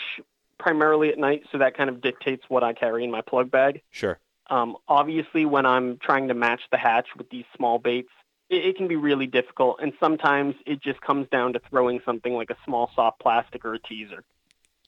primarily 0.58 1.10
at 1.10 1.18
night, 1.18 1.44
so 1.52 1.58
that 1.60 1.76
kind 1.76 1.90
of 1.90 2.02
dictates 2.02 2.44
what 2.48 2.64
I 2.64 2.74
carry 2.74 3.04
in 3.04 3.12
my 3.12 3.22
plug 3.22 3.52
bag. 3.52 3.82
Sure. 3.92 4.20
Um, 4.50 4.78
obviously, 4.88 5.46
when 5.46 5.66
I'm 5.66 5.98
trying 5.98 6.28
to 6.28 6.34
match 6.34 6.62
the 6.72 6.78
hatch 6.78 7.08
with 7.18 7.30
these 7.30 7.46
small 7.56 7.80
baits, 7.80 8.10
it, 8.50 8.66
it, 8.66 8.78
can 8.78 8.88
be 8.88 8.96
really 8.96 9.26
difficult, 9.26 9.80
and 9.82 9.94
sometimes 10.00 10.56
it 10.66 10.82
just 10.82 11.02
comes 11.02 11.28
down 11.30 11.54
to 11.54 11.62
throwing 11.70 12.00
something 12.06 12.34
like 12.34 12.52
a 12.52 12.58
small 12.64 12.92
soft 12.96 13.20
plastic 13.20 13.66
or 13.66 13.74
a 13.74 13.80
teaser, 13.80 14.24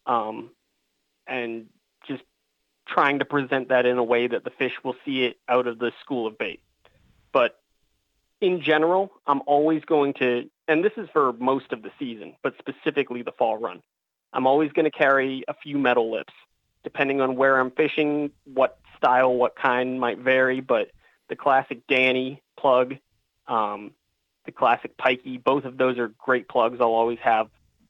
um, 0.06 0.52
and 1.26 1.68
just 2.08 2.24
trying 2.88 3.20
to 3.20 3.26
present 3.26 3.70
that 3.70 3.86
in 3.86 3.98
a 3.98 4.04
way 4.04 4.28
that 4.28 4.44
the 4.44 4.52
fish 4.52 4.74
will 4.84 4.96
see 5.04 5.24
it 5.24 5.38
out 5.50 5.68
of 5.68 5.80
the 5.80 5.92
school 6.02 6.28
of 6.28 6.38
bait. 6.38 6.62
But 7.34 7.60
in 8.40 8.62
general, 8.62 9.12
I'm 9.26 9.42
always 9.46 9.84
going 9.86 10.14
to, 10.16 10.50
and 10.68 10.84
this 10.84 10.94
is 10.98 11.10
for 11.12 11.34
most 11.34 11.74
of 11.74 11.82
the 11.82 11.92
season, 11.98 12.36
but 12.44 12.54
specifically 12.60 13.24
the 13.24 13.32
fall 13.32 13.58
run. 13.58 13.82
I'm 14.34 14.48
always 14.48 14.72
going 14.72 14.90
to 14.90 14.98
carry 14.98 15.44
a 15.48 15.54
few 15.54 15.78
metal 15.78 16.12
lips. 16.12 16.34
Depending 16.84 17.22
on 17.22 17.36
where 17.36 17.60
I'm 17.60 17.72
fishing, 17.72 18.32
what 18.46 18.80
style, 18.98 19.34
what 19.34 19.56
kind 19.56 20.00
might 20.00 20.20
vary, 20.20 20.62
but 20.62 20.92
the 21.28 21.36
classic 21.36 21.86
Danny 21.88 22.42
plug, 22.58 22.96
um, 23.48 23.92
the 24.46 24.52
classic 24.52 24.98
Pikie, 24.98 25.44
both 25.44 25.66
of 25.66 25.78
those 25.78 25.98
are 25.98 26.08
great 26.08 26.48
plugs. 26.48 26.78
I'll 26.80 26.88
always 26.88 27.20
have 27.20 27.50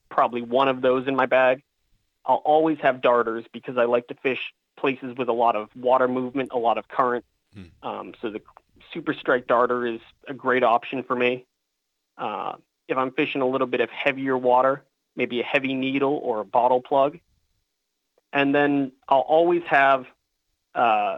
probably 0.09 0.41
one 0.41 0.67
of 0.67 0.81
those 0.81 1.07
in 1.07 1.15
my 1.15 1.25
bag. 1.25 1.63
I'll 2.25 2.37
always 2.37 2.77
have 2.79 3.01
darters 3.01 3.45
because 3.53 3.77
I 3.77 3.85
like 3.85 4.07
to 4.07 4.15
fish 4.15 4.39
places 4.77 5.15
with 5.17 5.29
a 5.29 5.33
lot 5.33 5.55
of 5.55 5.69
water 5.75 6.07
movement, 6.07 6.49
a 6.51 6.57
lot 6.57 6.77
of 6.77 6.87
current. 6.87 7.25
Hmm. 7.53 7.63
Um, 7.83 8.13
so 8.21 8.29
the 8.29 8.41
Super 8.93 9.13
Strike 9.13 9.47
darter 9.47 9.85
is 9.85 9.99
a 10.27 10.33
great 10.33 10.63
option 10.63 11.03
for 11.03 11.15
me. 11.15 11.45
Uh, 12.17 12.53
if 12.87 12.97
I'm 12.97 13.11
fishing 13.11 13.41
a 13.41 13.47
little 13.47 13.67
bit 13.67 13.81
of 13.81 13.89
heavier 13.89 14.37
water, 14.37 14.83
maybe 15.17 15.41
a 15.41 15.43
heavy 15.43 15.73
needle 15.73 16.19
or 16.23 16.39
a 16.39 16.45
bottle 16.45 16.81
plug. 16.81 17.19
And 18.31 18.55
then 18.55 18.93
I'll 19.09 19.19
always 19.19 19.63
have 19.63 20.05
uh, 20.75 21.17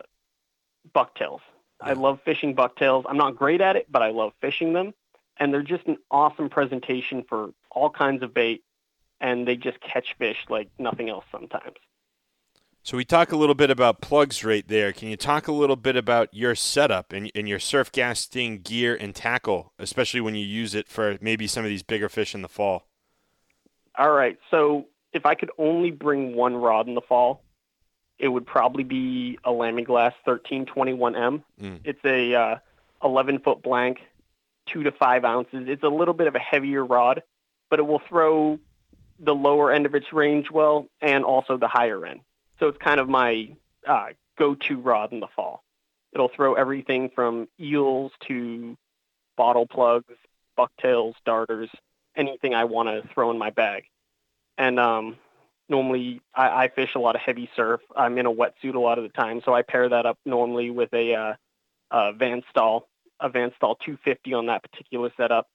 bucktails. 0.94 1.42
I 1.82 1.94
love 1.94 2.20
fishing 2.26 2.56
bucktails. 2.56 3.06
I'm 3.08 3.18
not 3.18 3.36
great 3.36 3.62
at 3.62 3.76
it, 3.76 3.88
but 3.90 4.02
I 4.02 4.10
love 4.10 4.34
fishing 4.42 4.74
them. 4.74 4.94
And 5.38 5.54
they're 5.54 5.62
just 5.62 5.86
an 5.86 5.98
awesome 6.12 6.50
presentation 6.50 7.24
for 7.30 7.52
all 7.72 7.90
kinds 7.90 8.24
of 8.24 8.34
bait, 8.34 8.64
and 9.22 9.48
they 9.48 9.56
just 9.56 9.80
catch 9.80 10.16
fish 10.18 10.38
like 10.50 10.70
nothing 10.78 11.10
else 11.10 11.24
sometimes. 11.32 11.78
So 12.84 12.98
we 12.98 13.06
talk 13.06 13.32
a 13.32 13.38
little 13.38 13.56
bit 13.56 13.70
about 13.70 14.02
plugs 14.02 14.44
right 14.44 14.68
there. 14.68 14.92
Can 14.92 15.10
you 15.10 15.16
talk 15.16 15.48
a 15.48 15.54
little 15.54 15.76
bit 15.76 15.96
about 15.96 16.34
your 16.34 16.56
setup 16.56 17.14
and, 17.14 17.32
and 17.36 17.48
your 17.48 17.60
surf 17.60 17.92
casting 17.92 18.62
gear 18.62 18.96
and 18.96 19.16
tackle, 19.16 19.74
especially 19.80 20.22
when 20.22 20.36
you 20.36 20.46
use 20.46 20.76
it 20.76 20.90
for 20.90 21.18
maybe 21.22 21.48
some 21.48 21.64
of 21.64 21.70
these 21.70 21.84
bigger 21.84 22.10
fish 22.10 22.36
in 22.36 22.42
the 22.42 22.50
fall? 22.50 22.89
All 24.00 24.12
right. 24.12 24.40
So 24.50 24.88
if 25.12 25.26
I 25.26 25.36
could 25.36 25.52
only 25.58 25.92
bring 25.92 26.34
one 26.34 26.56
rod 26.56 26.88
in 26.88 26.96
the 26.96 27.02
fall, 27.02 27.44
it 28.18 28.30
would 28.30 28.46
probably 28.46 28.84
be 28.86 29.38
a 29.44 29.52
Lamiglas 29.52 30.14
1321M. 30.26 31.44
Mm. 31.62 31.82
It's 31.84 32.00
a 32.06 32.34
uh, 32.34 32.56
11 33.04 33.40
foot 33.40 33.62
blank, 33.62 34.00
two 34.66 34.84
to 34.84 34.92
five 34.94 35.26
ounces. 35.26 35.66
It's 35.68 35.84
a 35.84 35.90
little 35.90 36.14
bit 36.14 36.28
of 36.28 36.36
a 36.36 36.40
heavier 36.40 36.86
rod, 36.86 37.24
but 37.70 37.80
it 37.80 37.84
will 37.84 38.02
throw 38.08 38.58
the 39.20 39.36
lower 39.36 39.72
end 39.72 39.86
of 39.86 39.94
its 39.96 40.14
range 40.14 40.50
well 40.50 40.88
and 41.02 41.26
also 41.26 41.58
the 41.58 41.68
higher 41.68 42.06
end. 42.06 42.22
So 42.60 42.68
it's 42.68 42.78
kind 42.78 43.02
of 43.02 43.10
my 43.10 43.50
uh, 43.86 44.08
go-to 44.38 44.78
rod 44.78 45.12
in 45.12 45.20
the 45.20 45.28
fall. 45.36 45.64
It'll 46.14 46.30
throw 46.30 46.54
everything 46.54 47.10
from 47.14 47.50
eels 47.60 48.14
to 48.28 48.78
bottle 49.36 49.68
plugs, 49.68 50.16
bucktails, 50.56 51.16
darters, 51.26 51.70
anything 52.16 52.54
I 52.54 52.66
want 52.66 52.90
to 52.90 53.08
throw 53.14 53.32
in 53.32 53.38
my 53.38 53.50
bag. 53.50 53.84
And 54.58 54.80
um, 54.80 55.18
normally 55.68 56.22
I, 56.34 56.66
I 56.66 56.68
fish 56.70 56.92
a 56.96 57.00
lot 57.00 57.16
of 57.16 57.22
heavy 57.22 57.50
surf. 57.56 57.82
I'm 57.96 58.18
in 58.18 58.26
a 58.26 58.32
wetsuit 58.32 58.76
a 58.76 58.80
lot 58.80 58.98
of 58.98 59.04
the 59.04 59.10
time, 59.10 59.42
so 59.46 59.54
I 59.54 59.62
pair 59.62 59.88
that 59.90 60.06
up 60.06 60.18
normally 60.26 60.70
with 60.70 60.94
a, 60.94 61.14
uh, 61.14 61.34
a 61.92 62.14
Van 62.14 62.44
Staal, 62.50 62.88
a 63.20 63.30
Van 63.30 63.52
Staal 63.56 63.76
250 63.76 64.34
on 64.34 64.48
that 64.48 64.64
particular 64.64 65.12
setup. 65.18 65.48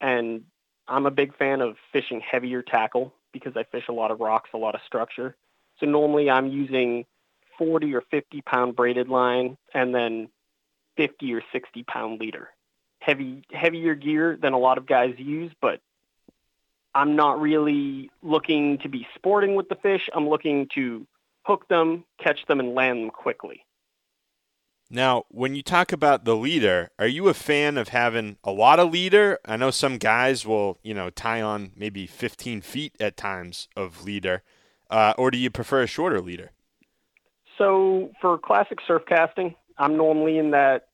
And 0.00 0.44
I'm 0.86 1.06
a 1.06 1.10
big 1.10 1.36
fan 1.36 1.60
of 1.60 1.76
fishing 1.92 2.20
heavier 2.20 2.62
tackle 2.62 3.14
because 3.32 3.56
I 3.56 3.64
fish 3.64 3.84
a 3.88 3.92
lot 3.92 4.10
of 4.10 4.20
rocks, 4.20 4.50
a 4.54 4.58
lot 4.58 4.74
of 4.74 4.80
structure. 4.86 5.36
So 5.80 5.86
normally 5.86 6.30
I'm 6.30 6.48
using 6.48 7.04
40 7.58 7.94
or 7.94 8.02
50 8.10 8.42
pound 8.42 8.76
braided 8.76 9.08
line 9.08 9.56
and 9.72 9.94
then 9.94 10.28
50 10.96 11.34
or 11.34 11.42
60 11.52 11.82
pound 11.84 12.20
leader. 12.20 12.48
Heavy, 13.04 13.42
heavier 13.52 13.94
gear 13.94 14.38
than 14.40 14.54
a 14.54 14.58
lot 14.58 14.78
of 14.78 14.86
guys 14.86 15.14
use, 15.18 15.52
but 15.60 15.80
I'm 16.94 17.16
not 17.16 17.40
really 17.40 18.10
looking 18.22 18.78
to 18.78 18.88
be 18.88 19.06
sporting 19.14 19.56
with 19.56 19.68
the 19.68 19.74
fish. 19.74 20.08
I'm 20.14 20.28
looking 20.28 20.68
to 20.74 21.06
hook 21.42 21.68
them, 21.68 22.04
catch 22.18 22.46
them, 22.46 22.60
and 22.60 22.74
land 22.74 23.02
them 23.02 23.10
quickly. 23.10 23.64
Now, 24.90 25.24
when 25.28 25.54
you 25.54 25.62
talk 25.62 25.92
about 25.92 26.24
the 26.24 26.36
leader, 26.36 26.90
are 26.98 27.06
you 27.06 27.28
a 27.28 27.34
fan 27.34 27.76
of 27.76 27.88
having 27.88 28.36
a 28.44 28.52
lot 28.52 28.78
of 28.78 28.92
leader? 28.92 29.38
I 29.44 29.56
know 29.56 29.70
some 29.70 29.98
guys 29.98 30.46
will, 30.46 30.78
you 30.82 30.94
know, 30.94 31.10
tie 31.10 31.42
on 31.42 31.72
maybe 31.74 32.06
15 32.06 32.60
feet 32.60 32.94
at 33.00 33.16
times 33.16 33.68
of 33.76 34.04
leader, 34.04 34.42
uh, 34.90 35.14
or 35.18 35.30
do 35.30 35.38
you 35.38 35.50
prefer 35.50 35.82
a 35.82 35.86
shorter 35.86 36.20
leader? 36.20 36.52
So 37.58 38.12
for 38.20 38.38
classic 38.38 38.78
surf 38.86 39.02
casting, 39.08 39.54
I'm 39.78 39.96
normally 39.96 40.38
in 40.38 40.52
that 40.52 40.88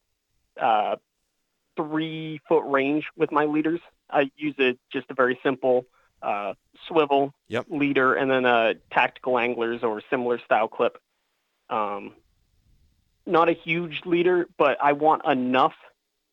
uh, 0.60 0.96
three 1.82 2.40
foot 2.48 2.64
range 2.66 3.06
with 3.16 3.32
my 3.32 3.44
leaders. 3.44 3.80
I 4.08 4.30
use 4.36 4.54
it 4.58 4.78
just 4.92 5.06
a 5.10 5.14
very 5.14 5.38
simple 5.42 5.86
uh, 6.22 6.54
swivel 6.86 7.32
yep. 7.48 7.66
leader 7.68 8.14
and 8.14 8.30
then 8.30 8.44
a 8.44 8.74
tactical 8.90 9.38
anglers 9.38 9.82
or 9.82 10.02
similar 10.10 10.38
style 10.38 10.68
clip. 10.68 10.98
Um, 11.68 12.12
not 13.26 13.48
a 13.48 13.52
huge 13.52 14.02
leader, 14.04 14.48
but 14.58 14.76
I 14.82 14.92
want 14.92 15.24
enough 15.24 15.74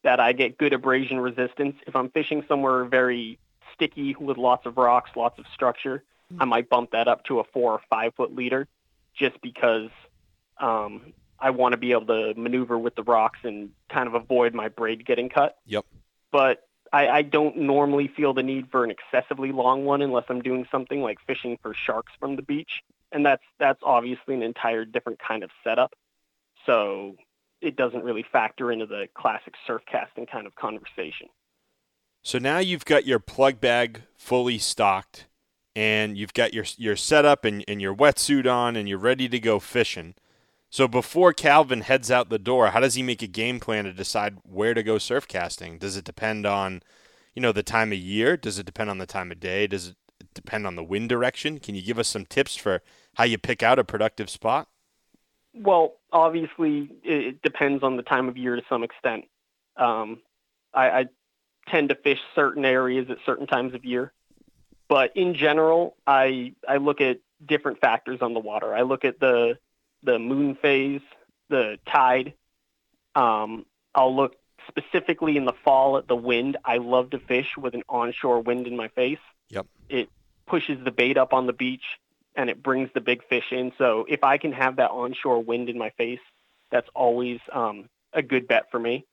that 0.04 0.20
I 0.20 0.34
get 0.34 0.58
good 0.58 0.74
abrasion 0.74 1.20
resistance. 1.20 1.76
If 1.86 1.96
I'm 1.96 2.10
fishing 2.10 2.44
somewhere 2.48 2.86
very 2.86 3.40
sticky 3.74 4.16
with 4.16 4.38
lots 4.38 4.66
of 4.66 4.78
rocks, 4.78 5.12
lots 5.16 5.38
of 5.38 5.46
structure, 5.54 6.04
I 6.40 6.46
might 6.46 6.70
bump 6.70 6.92
that 6.92 7.08
up 7.08 7.24
to 7.26 7.40
a 7.40 7.44
four 7.46 7.74
or 7.74 7.82
five 7.90 8.14
foot 8.16 8.36
leader 8.36 8.68
just 9.16 9.40
because 9.42 9.90
um, 10.60 11.14
I 11.40 11.52
want 11.52 11.74
to 11.74 11.78
be 11.78 11.92
able 11.92 12.08
to 12.08 12.34
maneuver 12.36 12.78
with 12.78 12.96
the 12.96 13.04
rocks 13.04 13.40
and 13.44 13.70
kind 13.90 14.08
of 14.08 14.14
avoid 14.14 14.54
my 14.54 14.70
braid 14.70 15.06
getting 15.06 15.30
cut. 15.30 15.58
Yep. 15.66 15.86
But 16.32 16.68
I, 16.92 17.08
I 17.08 17.22
don't 17.22 17.58
normally 17.58 18.08
feel 18.08 18.34
the 18.34 18.44
need 18.44 18.70
for 18.72 18.84
an 18.84 18.92
excessively 18.92 19.52
long 19.52 19.86
one 19.86 20.02
unless 20.02 20.26
I'm 20.30 20.42
doing 20.42 20.66
something 20.72 21.02
like 21.02 21.20
fishing 21.26 21.58
for 21.62 21.74
sharks 21.74 22.14
from 22.20 22.36
the 22.36 22.42
beach, 22.42 22.82
and 23.12 23.26
that's 23.26 23.44
that's 23.60 23.80
obviously 23.84 24.36
an 24.36 24.44
entire 24.44 24.86
different 24.86 25.20
kind 25.20 25.44
of 25.44 25.50
setup. 25.64 25.94
So 26.66 27.16
it 27.62 27.76
doesn't 27.76 28.04
really 28.04 28.26
factor 28.32 28.72
into 28.72 28.86
the 28.86 29.08
classic 29.16 29.54
surf 29.66 29.82
casting 29.90 30.26
kind 30.26 30.48
of 30.48 30.56
conversation. 30.56 31.28
So 32.24 32.40
now 32.40 32.60
you've 32.60 32.86
got 32.86 33.06
your 33.06 33.20
plug 33.20 33.60
bag 33.60 34.02
fully 34.18 34.58
stocked, 34.58 35.28
and 35.76 36.18
you've 36.18 36.34
got 36.34 36.54
your 36.54 36.66
your 36.78 36.96
setup 36.96 37.46
and, 37.46 37.64
and 37.68 37.82
your 37.82 37.96
wetsuit 37.96 38.52
on, 38.52 38.76
and 38.76 38.88
you're 38.88 38.98
ready 38.98 39.30
to 39.30 39.40
go 39.40 39.60
fishing. 39.60 40.16
So 40.70 40.88
before 40.88 41.34
Calvin 41.34 41.82
heads 41.82 42.12
out 42.12 42.30
the 42.30 42.40
door, 42.40 42.68
how 42.68 42.80
does 42.80 42.96
he 42.96 43.04
make 43.04 43.22
a 43.22 43.28
game 43.28 43.60
plan 43.60 43.86
to 43.86 43.94
decide 43.94 44.38
where 44.44 44.74
to 44.74 44.84
go 44.84 44.98
surf 44.98 45.28
casting? 45.28 45.78
Does 45.78 45.96
it 45.96 46.04
depend 46.04 46.46
on, 46.46 46.84
you 47.34 47.42
know, 47.42 47.52
the 47.52 47.64
time 47.64 47.92
of 47.92 47.98
year? 47.98 48.36
Does 48.36 48.60
it 48.60 48.66
depend 48.66 48.90
on 48.90 48.98
the 48.98 49.06
time 49.06 49.32
of 49.32 49.40
day? 49.40 49.68
Does 49.68 49.88
it 49.88 49.96
depend 50.34 50.68
on 50.68 50.76
the 50.76 50.84
wind 50.84 51.10
direction? 51.10 51.60
Can 51.60 51.76
you 51.76 51.82
give 51.82 51.98
us 51.98 52.10
some 52.10 52.26
tips 52.26 52.56
for 52.56 52.82
how 53.16 53.24
you 53.24 53.38
pick 53.38 53.64
out 53.64 53.80
a 53.80 53.84
productive 53.84 54.30
spot? 54.30 54.68
Well, 55.54 55.96
obviously, 56.12 56.92
it 57.04 57.42
depends 57.42 57.84
on 57.84 57.98
the 57.98 58.04
time 58.04 58.28
of 58.28 58.38
year 58.38 58.56
to 58.56 58.62
some 58.70 58.84
extent. 58.84 59.26
Um, 59.78 60.20
I, 60.74 60.90
I 60.90 61.06
tend 61.68 61.90
to 61.90 61.96
fish 61.96 62.20
certain 62.36 62.66
areas 62.66 63.10
at 63.10 63.18
certain 63.26 63.48
times 63.48 63.74
of 63.74 63.86
year, 63.86 64.12
but 64.88 65.16
in 65.16 65.34
general, 65.34 65.96
I 66.06 66.54
I 66.68 66.78
look 66.78 67.02
at 67.02 67.20
different 67.44 67.80
factors 67.80 68.22
on 68.22 68.34
the 68.34 68.40
water. 68.40 68.76
I 68.76 68.82
look 68.82 69.04
at 69.06 69.20
the 69.20 69.58
the 70.08 70.18
moon 70.18 70.56
phase, 70.56 71.02
the 71.50 71.78
tide. 71.86 72.34
Um, 73.14 73.66
I'll 73.94 74.16
look 74.16 74.36
specifically 74.68 75.38
in 75.38 75.46
the 75.46 75.54
fall 75.66 75.98
at 75.98 76.08
the 76.08 76.16
wind. 76.16 76.58
I 76.66 76.78
love 76.78 77.12
to 77.12 77.20
fish 77.20 77.58
with 77.58 77.76
an 77.76 77.84
onshore 77.90 78.40
wind 78.40 78.68
in 78.68 78.76
my 78.76 78.88
face. 78.88 79.20
Yep. 79.50 79.68
It 79.90 80.10
pushes 80.48 80.84
the 80.84 80.92
bait 80.92 81.18
up 81.18 81.34
on 81.34 81.46
the 81.46 81.54
beach 81.54 81.84
and 82.36 82.50
it 82.50 82.64
brings 82.64 82.90
the 82.94 83.02
big 83.02 83.22
fish 83.28 83.52
in. 83.52 83.74
So 83.78 84.06
if 84.08 84.24
I 84.24 84.38
can 84.38 84.54
have 84.54 84.78
that 84.78 84.92
onshore 84.92 85.44
wind 85.44 85.68
in 85.68 85.78
my 85.78 85.90
face, 85.92 86.20
that's 86.72 86.88
always 86.96 87.40
um, 87.52 87.90
a 88.14 88.22
good 88.22 88.48
bet 88.48 88.72
for 88.72 88.80
me. 88.80 89.06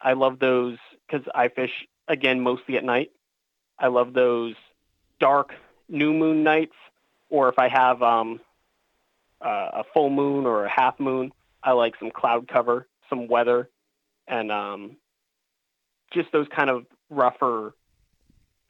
I 0.00 0.12
love 0.12 0.38
those 0.38 0.76
because 1.06 1.26
I 1.34 1.48
fish 1.48 1.72
again 2.08 2.40
mostly 2.40 2.76
at 2.76 2.84
night. 2.84 3.10
I 3.78 3.86
love 3.88 4.12
those 4.12 4.54
dark 5.18 5.54
new 5.88 6.12
moon 6.12 6.42
nights, 6.42 6.74
or 7.30 7.48
if 7.48 7.58
I 7.58 7.68
have 7.68 8.02
um, 8.02 8.40
uh, 9.40 9.70
a 9.72 9.84
full 9.92 10.10
moon 10.10 10.46
or 10.46 10.64
a 10.64 10.70
half 10.70 10.98
moon. 10.98 11.32
I 11.62 11.72
like 11.72 11.94
some 11.98 12.10
cloud 12.10 12.48
cover, 12.48 12.86
some 13.08 13.28
weather, 13.28 13.70
and 14.26 14.52
um, 14.52 14.96
just 16.12 16.30
those 16.32 16.46
kind 16.54 16.70
of 16.70 16.86
rougher 17.10 17.74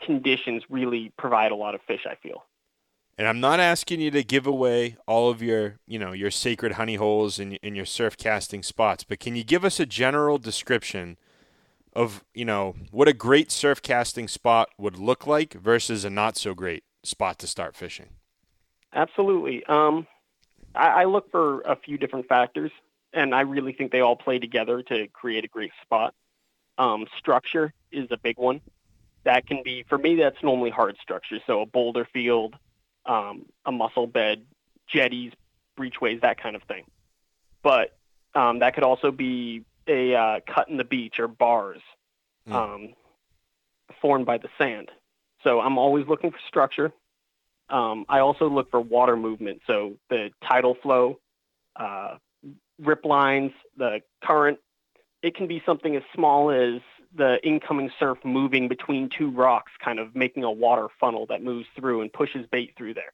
conditions 0.05 0.63
really 0.69 1.13
provide 1.19 1.53
a 1.53 1.57
lot 1.57 1.75
of 1.75 1.81
fish. 1.87 2.07
I 2.09 2.15
feel. 2.17 2.45
And 3.19 3.27
I'm 3.27 3.41
not 3.41 3.61
asking 3.61 4.01
you 4.01 4.11
to 4.11 4.23
give 4.23 4.47
away 4.47 4.99
all 5.07 5.31
of 5.31 5.41
your, 5.41 5.79
you 5.87 5.99
know, 5.99 6.13
your 6.13 6.31
sacred 6.31 6.73
honey 6.73 6.97
holes 6.97 7.39
and, 7.39 7.55
in 7.63 7.75
your 7.75 7.87
surf 7.87 8.17
casting 8.17 8.63
spots, 8.63 9.05
but 9.05 9.21
can 9.21 9.35
you 9.35 9.43
give 9.43 9.65
us 9.65 9.81
a 9.81 9.87
general 9.87 10.37
description 10.37 11.17
of, 11.95 12.25
you 12.35 12.45
know, 12.45 12.77
what 12.91 13.09
a 13.09 13.15
great 13.15 13.51
surf 13.51 13.81
casting 13.81 14.29
spot 14.29 14.69
would 14.77 14.99
look 14.99 15.27
like 15.27 15.55
versus 15.55 16.05
a 16.05 16.11
not 16.11 16.37
so 16.37 16.55
great 16.55 16.85
spot 17.05 17.39
to 17.39 17.47
start 17.47 17.75
fishing? 17.75 18.11
Absolutely. 18.93 19.65
Um, 19.65 20.07
I, 20.77 21.03
I 21.03 21.05
look 21.05 21.31
for 21.31 21.61
a 21.63 21.77
few 21.77 21.99
different 21.99 22.29
factors, 22.29 22.71
and 23.13 23.35
I 23.35 23.43
really 23.43 23.73
think 23.73 23.93
they 23.93 24.01
all 24.01 24.17
play 24.17 24.39
together 24.39 24.83
to 24.83 25.09
create 25.09 25.45
a 25.45 25.49
great 25.49 25.73
spot. 25.83 26.15
Um, 26.79 27.07
structure 27.19 27.73
is 27.91 28.09
a 28.11 28.17
big 28.17 28.39
one. 28.39 28.61
That 29.25 29.47
can 29.47 29.63
be, 29.65 29.85
for 29.89 29.99
me, 29.99 30.17
that's 30.17 30.43
normally 30.43 30.71
hard 30.71 30.97
structure. 31.03 31.39
So 31.47 31.63
a 31.63 31.67
boulder 31.67 32.07
field, 32.13 32.55
um, 33.07 33.47
a 33.65 33.73
mussel 33.73 34.07
bed, 34.07 34.45
jetties, 34.87 35.33
breachways, 35.79 36.21
that 36.21 36.41
kind 36.41 36.55
of 36.55 36.63
thing. 36.65 36.85
But 37.63 37.97
um, 38.35 38.61
that 38.61 38.75
could 38.75 38.85
also 38.85 39.11
be 39.11 39.65
a 39.89 40.15
uh, 40.15 40.41
cut 40.47 40.69
in 40.69 40.77
the 40.77 40.85
beach 40.85 41.19
or 41.19 41.29
bars 41.29 41.81
mm. 42.49 42.53
um, 42.53 42.95
formed 44.01 44.27
by 44.27 44.39
the 44.39 44.49
sand. 44.59 44.91
So 45.43 45.61
I'm 45.61 45.79
always 45.79 46.07
looking 46.07 46.31
for 46.31 46.39
structure. 46.47 46.93
Um, 47.69 48.07
I 48.09 48.21
also 48.21 48.49
look 48.49 48.71
for 48.71 48.81
water 48.81 49.17
movement, 49.17 49.63
so 49.67 49.97
the 50.09 50.31
tidal 50.47 50.77
flow, 50.83 51.19
uh, 51.75 52.17
rip 52.79 53.05
lines, 53.05 53.53
the 53.77 54.03
current. 54.23 54.59
It 55.23 55.35
can 55.35 55.49
be 55.49 55.63
something 55.67 55.97
as 55.97 56.03
small 56.15 56.51
as 56.51 56.81
the 57.15 57.39
incoming 57.45 57.91
surf 57.99 58.19
moving 58.25 58.69
between 58.69 59.09
two 59.09 59.31
rocks, 59.31 59.73
kind 59.83 59.99
of 59.99 60.15
making 60.15 60.45
a 60.45 60.51
water 60.51 60.89
funnel 61.01 61.27
that 61.27 61.43
moves 61.43 61.67
through 61.75 62.03
and 62.03 62.13
pushes 62.13 62.47
bait 62.53 62.75
through 62.77 62.95
there. 62.95 63.13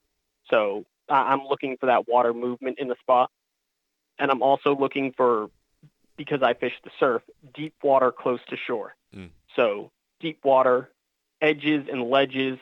So 0.51 0.85
I'm 1.09 1.45
looking 1.49 1.77
for 1.79 1.87
that 1.87 2.09
water 2.09 2.35
movement 2.35 2.79
in 2.79 2.89
the 2.89 2.97
spot. 3.01 3.31
And 4.19 4.31
I'm 4.31 4.43
also 4.43 4.77
looking 4.77 5.13
for, 5.17 5.49
because 6.17 6.43
I 6.43 6.55
fish 6.55 6.75
the 6.85 6.91
surf, 7.01 7.23
deep 7.55 7.75
water 7.83 8.13
close 8.13 8.41
to 8.49 8.57
shore. 8.57 8.95
Mm. 9.17 9.31
So 9.57 9.91
deep 10.21 10.45
water, 10.45 10.91
edges 11.41 11.87
and 11.91 12.11
ledges 12.11 12.59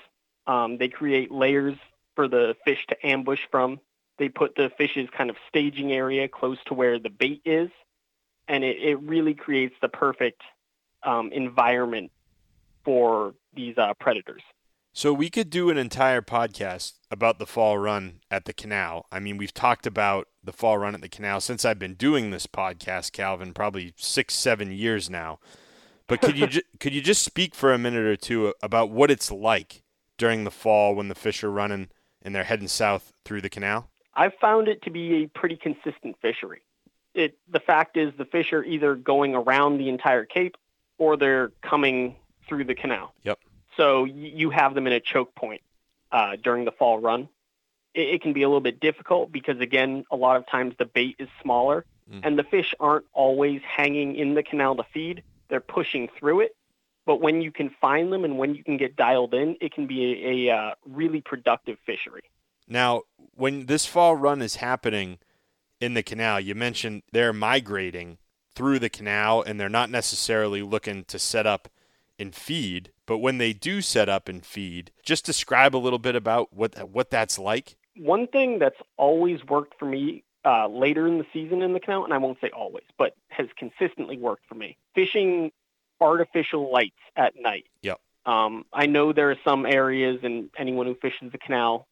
um, 0.46 0.78
they 0.78 0.88
create 0.88 1.30
layers 1.30 1.76
for 2.14 2.28
the 2.28 2.54
fish 2.64 2.84
to 2.88 3.06
ambush 3.06 3.40
from. 3.50 3.80
They 4.18 4.28
put 4.28 4.54
the 4.54 4.70
fish's 4.76 5.08
kind 5.16 5.30
of 5.30 5.36
staging 5.48 5.92
area 5.92 6.28
close 6.28 6.58
to 6.66 6.74
where 6.74 6.98
the 6.98 7.08
bait 7.08 7.42
is, 7.44 7.70
and 8.48 8.64
it, 8.64 8.76
it 8.82 9.00
really 9.00 9.34
creates 9.34 9.74
the 9.80 9.88
perfect 9.88 10.42
um, 11.02 11.32
environment 11.32 12.10
for 12.84 13.34
these 13.54 13.78
uh, 13.78 13.94
predators. 13.98 14.42
So 14.92 15.12
we 15.12 15.30
could 15.30 15.50
do 15.50 15.70
an 15.70 15.78
entire 15.78 16.20
podcast 16.20 16.94
about 17.10 17.38
the 17.38 17.46
fall 17.46 17.78
run 17.78 18.20
at 18.30 18.44
the 18.44 18.52
canal. 18.52 19.06
I 19.12 19.20
mean, 19.20 19.36
we've 19.36 19.54
talked 19.54 19.86
about 19.86 20.26
the 20.42 20.52
fall 20.52 20.78
run 20.78 20.94
at 20.94 21.00
the 21.00 21.08
canal 21.08 21.40
since 21.40 21.64
I've 21.64 21.78
been 21.78 21.94
doing 21.94 22.30
this 22.30 22.46
podcast, 22.46 23.12
Calvin, 23.12 23.54
probably 23.54 23.94
six, 23.96 24.34
seven 24.34 24.72
years 24.72 25.08
now. 25.08 25.38
But 26.08 26.20
could 26.20 26.36
you 26.36 26.46
ju- 26.48 26.62
could 26.80 26.92
you 26.92 27.00
just 27.00 27.22
speak 27.22 27.54
for 27.54 27.72
a 27.72 27.78
minute 27.78 28.04
or 28.04 28.16
two 28.16 28.52
about 28.62 28.90
what 28.90 29.10
it's 29.10 29.30
like 29.30 29.82
during 30.20 30.44
the 30.44 30.50
fall 30.50 30.94
when 30.94 31.08
the 31.08 31.14
fish 31.14 31.42
are 31.42 31.50
running 31.50 31.88
and 32.20 32.34
they're 32.34 32.44
heading 32.44 32.68
south 32.68 33.14
through 33.24 33.40
the 33.40 33.48
canal? 33.48 33.88
I've 34.14 34.34
found 34.34 34.68
it 34.68 34.82
to 34.82 34.90
be 34.90 35.24
a 35.24 35.26
pretty 35.28 35.56
consistent 35.56 36.16
fishery. 36.20 36.60
It 37.14 37.38
the 37.50 37.58
fact 37.58 37.96
is 37.96 38.12
the 38.18 38.26
fish 38.26 38.52
are 38.52 38.62
either 38.62 38.94
going 38.94 39.34
around 39.34 39.78
the 39.78 39.88
entire 39.88 40.26
cape 40.26 40.56
or 40.98 41.16
they're 41.16 41.52
coming 41.62 42.16
through 42.46 42.64
the 42.64 42.74
canal. 42.74 43.14
Yep. 43.24 43.38
So 43.78 44.04
you 44.04 44.50
have 44.50 44.74
them 44.74 44.86
in 44.86 44.92
a 44.92 45.00
choke 45.00 45.34
point 45.34 45.62
uh, 46.12 46.36
during 46.36 46.66
the 46.66 46.72
fall 46.72 46.98
run. 46.98 47.28
It, 47.94 48.08
it, 48.08 48.22
can 48.22 48.34
be 48.34 48.42
a 48.42 48.48
little 48.48 48.60
bit 48.60 48.78
difficult 48.78 49.32
because 49.32 49.58
again, 49.58 50.04
a 50.10 50.16
lot 50.16 50.36
of 50.36 50.46
times 50.46 50.74
the 50.78 50.84
bait 50.84 51.16
is 51.18 51.28
smaller 51.42 51.86
mm. 52.12 52.20
and 52.22 52.38
the 52.38 52.44
fish 52.44 52.74
aren't 52.78 53.06
always 53.14 53.62
hanging 53.66 54.16
in 54.16 54.34
the 54.34 54.42
canal 54.42 54.76
to 54.76 54.84
feed. 54.92 55.22
They're 55.48 55.60
pushing 55.60 56.08
through 56.18 56.40
it. 56.40 56.56
But 57.10 57.20
when 57.20 57.42
you 57.42 57.50
can 57.50 57.70
find 57.80 58.12
them 58.12 58.24
and 58.24 58.38
when 58.38 58.54
you 58.54 58.62
can 58.62 58.76
get 58.76 58.94
dialed 58.94 59.34
in, 59.34 59.56
it 59.60 59.74
can 59.74 59.88
be 59.88 60.46
a, 60.46 60.48
a 60.48 60.56
uh, 60.56 60.70
really 60.86 61.20
productive 61.20 61.76
fishery. 61.84 62.22
Now, 62.68 63.02
when 63.34 63.66
this 63.66 63.84
fall 63.84 64.14
run 64.14 64.40
is 64.40 64.54
happening 64.54 65.18
in 65.80 65.94
the 65.94 66.04
canal, 66.04 66.38
you 66.38 66.54
mentioned 66.54 67.02
they're 67.10 67.32
migrating 67.32 68.18
through 68.54 68.78
the 68.78 68.88
canal 68.88 69.42
and 69.42 69.58
they're 69.58 69.68
not 69.68 69.90
necessarily 69.90 70.62
looking 70.62 71.02
to 71.06 71.18
set 71.18 71.48
up 71.48 71.68
and 72.16 72.32
feed. 72.32 72.92
But 73.06 73.18
when 73.18 73.38
they 73.38 73.54
do 73.54 73.80
set 73.80 74.08
up 74.08 74.28
and 74.28 74.46
feed, 74.46 74.92
just 75.02 75.26
describe 75.26 75.74
a 75.74 75.78
little 75.78 75.98
bit 75.98 76.14
about 76.14 76.52
what 76.52 76.78
what 76.88 77.10
that's 77.10 77.40
like. 77.40 77.74
One 77.96 78.28
thing 78.28 78.60
that's 78.60 78.80
always 78.96 79.44
worked 79.44 79.76
for 79.80 79.86
me 79.86 80.22
uh, 80.44 80.68
later 80.68 81.08
in 81.08 81.18
the 81.18 81.26
season 81.32 81.60
in 81.60 81.72
the 81.72 81.80
canal, 81.80 82.04
and 82.04 82.14
I 82.14 82.18
won't 82.18 82.38
say 82.40 82.50
always, 82.50 82.84
but 82.96 83.16
has 83.30 83.48
consistently 83.58 84.16
worked 84.16 84.46
for 84.48 84.54
me. 84.54 84.76
Fishing 84.94 85.50
artificial 86.00 86.72
lights 86.72 87.00
at 87.16 87.34
night. 87.38 87.66
Yep. 87.82 88.00
Um, 88.26 88.64
I 88.72 88.86
know 88.86 89.12
there 89.12 89.30
are 89.30 89.38
some 89.44 89.66
areas, 89.66 90.20
and 90.22 90.50
anyone 90.56 90.86
who 90.86 90.94
fishes 90.94 91.32
the 91.32 91.38
canal 91.38 91.86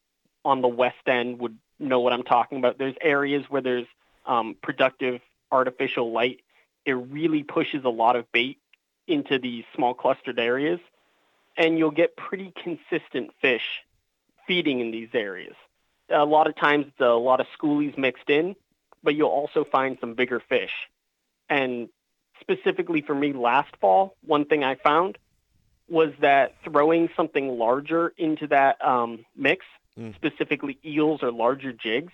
on 0.45 0.61
the 0.61 0.67
west 0.67 1.07
end 1.07 1.39
would 1.39 1.57
know 1.79 1.99
what 1.99 2.13
I'm 2.13 2.23
talking 2.23 2.57
about. 2.57 2.77
There's 2.77 2.95
areas 3.01 3.45
where 3.49 3.61
there's 3.61 3.87
um, 4.25 4.55
productive 4.61 5.21
artificial 5.51 6.11
light. 6.11 6.41
It 6.85 6.93
really 6.93 7.43
pushes 7.43 7.83
a 7.83 7.89
lot 7.89 8.15
of 8.15 8.31
bait 8.31 8.59
into 9.07 9.39
these 9.39 9.63
small 9.75 9.93
clustered 9.93 10.39
areas, 10.39 10.79
and 11.57 11.77
you'll 11.77 11.91
get 11.91 12.15
pretty 12.15 12.53
consistent 12.63 13.31
fish 13.41 13.83
feeding 14.47 14.79
in 14.79 14.91
these 14.91 15.09
areas. 15.13 15.55
A 16.09 16.25
lot 16.25 16.47
of 16.47 16.55
times, 16.55 16.85
it's 16.87 16.99
a 16.99 17.09
lot 17.09 17.39
of 17.39 17.47
schoolies 17.59 17.97
mixed 17.97 18.29
in, 18.29 18.55
but 19.03 19.15
you'll 19.15 19.29
also 19.29 19.63
find 19.63 19.97
some 19.99 20.13
bigger 20.13 20.39
fish. 20.39 20.73
And 21.49 21.89
specifically 22.39 23.01
for 23.01 23.15
me 23.15 23.33
last 23.33 23.75
fall, 23.79 24.15
one 24.25 24.45
thing 24.45 24.63
I 24.63 24.75
found 24.75 25.17
was 25.89 26.11
that 26.21 26.55
throwing 26.63 27.09
something 27.15 27.57
larger 27.57 28.13
into 28.17 28.47
that 28.47 28.83
um, 28.85 29.25
mix, 29.35 29.65
mm. 29.97 30.13
specifically 30.15 30.77
eels 30.85 31.23
or 31.23 31.31
larger 31.31 31.73
jigs, 31.73 32.13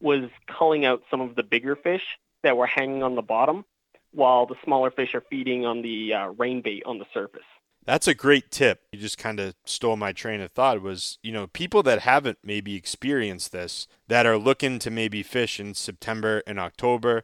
was 0.00 0.30
culling 0.46 0.84
out 0.84 1.02
some 1.10 1.20
of 1.20 1.34
the 1.34 1.42
bigger 1.42 1.74
fish 1.74 2.02
that 2.42 2.56
were 2.56 2.66
hanging 2.66 3.02
on 3.02 3.14
the 3.14 3.22
bottom, 3.22 3.64
while 4.12 4.46
the 4.46 4.54
smaller 4.64 4.90
fish 4.90 5.14
are 5.14 5.22
feeding 5.28 5.66
on 5.66 5.82
the 5.82 6.14
uh, 6.14 6.26
rain 6.28 6.60
bait 6.62 6.82
on 6.86 6.98
the 6.98 7.06
surface. 7.12 7.42
That's 7.84 8.08
a 8.08 8.14
great 8.14 8.50
tip. 8.50 8.82
You 8.92 8.98
just 8.98 9.16
kind 9.16 9.38
of 9.38 9.54
stole 9.64 9.96
my 9.96 10.12
train 10.12 10.40
of 10.40 10.50
thought. 10.50 10.82
Was 10.82 11.18
you 11.22 11.32
know 11.32 11.46
people 11.46 11.84
that 11.84 12.00
haven't 12.00 12.38
maybe 12.42 12.74
experienced 12.74 13.52
this 13.52 13.86
that 14.08 14.26
are 14.26 14.36
looking 14.36 14.80
to 14.80 14.90
maybe 14.90 15.22
fish 15.22 15.60
in 15.60 15.72
September 15.74 16.42
and 16.46 16.58
October 16.58 17.22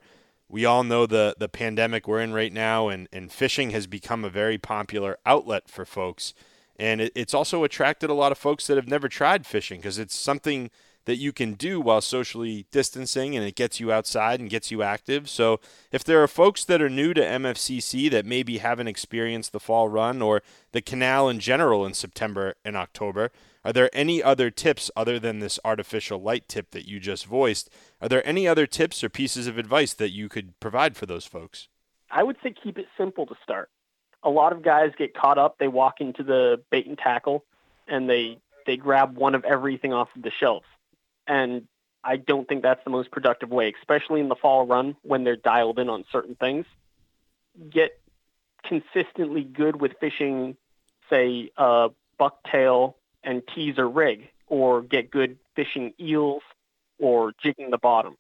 we 0.53 0.67
all 0.67 0.85
know 0.85 1.07
the 1.07 1.35
the 1.39 1.49
pandemic 1.49 2.07
we're 2.07 2.21
in 2.21 2.35
right 2.35 2.53
now, 2.53 2.89
and, 2.89 3.09
and 3.11 3.33
fishing 3.33 3.71
has 3.71 3.87
become 3.87 4.23
a 4.23 4.29
very 4.29 4.59
popular 4.59 5.19
outlet 5.25 5.69
for 5.69 5.87
folks. 5.87 6.35
And 6.79 7.01
it, 7.01 7.13
it's 7.15 7.33
also 7.33 7.65
attracted 7.65 8.11
a 8.11 8.15
lot 8.15 8.33
of 8.33 8.39
folks 8.39 8.67
that 8.67 8.77
have 8.77 8.87
never 8.87 9.09
tried 9.09 9.47
fishing 9.47 9.81
because 9.81 9.99
it's 9.99 10.15
something 10.15 10.71
that 11.07 11.17
you 11.17 11.33
can 11.33 11.55
do 11.55 11.81
while 11.81 12.01
socially 12.03 12.67
distancing 12.71 13.35
and 13.35 13.45
it 13.45 13.57
gets 13.57 13.81
you 13.81 13.91
outside 13.91 14.41
and 14.41 14.51
gets 14.51 14.71
you 14.71 14.83
active. 14.83 15.29
So, 15.29 15.59
if 15.91 16.05
there 16.05 16.23
are 16.23 16.29
folks 16.29 16.65
that 16.67 16.83
are 16.83 16.91
new 16.91 17.15
to 17.15 17.23
MFCC 17.23 18.11
that 18.11 18.27
maybe 18.27 18.59
haven't 18.59 18.89
experienced 18.89 19.53
the 19.53 19.61
fall 19.61 19.89
run 19.89 20.21
or 20.21 20.43
the 20.73 20.83
canal 20.83 21.31
in 21.31 21.41
general 21.41 21.87
in 21.87 21.95
September 21.95 22.57
and 22.63 22.77
October, 22.77 23.33
are 23.65 23.73
there 23.73 23.91
any 23.93 24.23
other 24.23 24.51
tips 24.51 24.91
other 24.97 25.19
than 25.19 25.39
this 25.39 25.59
artificial 25.65 26.21
light 26.21 26.49
tip 26.49 26.73
that 26.73 26.87
you 26.87 26.99
just 26.99 27.27
voiced? 27.27 27.71
Are 28.01 28.09
there 28.09 28.27
any 28.27 28.49
other 28.49 28.67
tips 28.67 29.05
or 29.05 29.09
pieces 29.09 29.47
of 29.47 29.59
advice 29.59 29.93
that 29.95 30.11
you 30.11 30.29
could 30.29 30.59
provide 30.59 30.97
for 30.97 31.07
those 31.07 31.27
folks? 31.27 31.69
I 32.11 32.23
would 32.23 32.37
say 32.43 32.53
keep 32.53 32.79
it 32.79 32.87
simple 32.99 33.27
to 33.27 33.35
start. 33.43 33.71
A 34.25 34.31
lot 34.31 34.53
of 34.53 34.63
guys 34.63 34.93
get 34.99 35.15
caught 35.15 35.39
up. 35.39 35.59
They 35.59 35.69
walk 35.69 36.01
into 36.01 36.23
the 36.23 36.61
bait 36.71 36.87
and 36.87 36.99
tackle 36.99 37.45
and 37.89 38.09
they 38.09 38.39
they 38.67 38.77
grab 38.77 39.17
one 39.17 39.35
of 39.35 39.45
everything 39.45 39.93
off 39.93 40.09
of 40.15 40.23
the 40.23 40.31
shelves. 40.31 40.67
And 41.27 41.67
I 42.05 42.17
don't 42.17 42.49
think 42.49 42.63
that's 42.63 42.83
the 42.85 42.91
most 42.91 43.11
productive 43.11 43.51
way, 43.51 43.73
especially 43.81 44.21
in 44.21 44.29
the 44.29 44.37
fall 44.37 44.67
run 44.67 44.97
when 45.03 45.25
they're 45.25 45.37
dialed 45.37 45.79
in 45.79 45.89
on 45.89 46.05
certain 46.13 46.35
things. 46.35 46.67
Get 47.71 47.99
consistently 48.65 49.43
good 49.43 49.81
with 49.81 49.93
fishing, 50.01 50.57
say, 51.11 51.51
a 51.57 51.91
bucktail 52.21 52.95
and 53.25 53.43
tease 53.55 53.75
a 53.79 53.85
rig 53.85 54.29
or 54.47 54.83
get 54.83 55.11
good 55.11 55.39
fishing 55.57 55.93
eels 56.01 56.43
or 56.99 57.33
jigging 57.43 57.71
the 57.71 57.79
bottom 57.79 58.17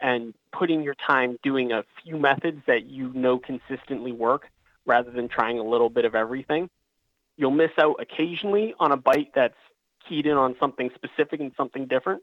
and 0.00 0.34
putting 0.52 0.82
your 0.82 0.94
time 0.94 1.38
doing 1.42 1.72
a 1.72 1.84
few 2.02 2.18
methods 2.18 2.60
that 2.66 2.86
you 2.86 3.12
know 3.14 3.38
consistently 3.38 4.12
work 4.12 4.48
rather 4.84 5.10
than 5.10 5.28
trying 5.28 5.58
a 5.58 5.62
little 5.62 5.88
bit 5.88 6.04
of 6.04 6.14
everything. 6.14 6.68
You'll 7.36 7.52
miss 7.52 7.70
out 7.78 7.96
occasionally 8.00 8.74
on 8.78 8.92
a 8.92 8.96
bite 8.96 9.32
that's 9.34 9.54
keyed 10.08 10.26
in 10.26 10.36
on 10.36 10.56
something 10.58 10.90
specific 10.94 11.40
and 11.40 11.52
something 11.56 11.86
different, 11.86 12.22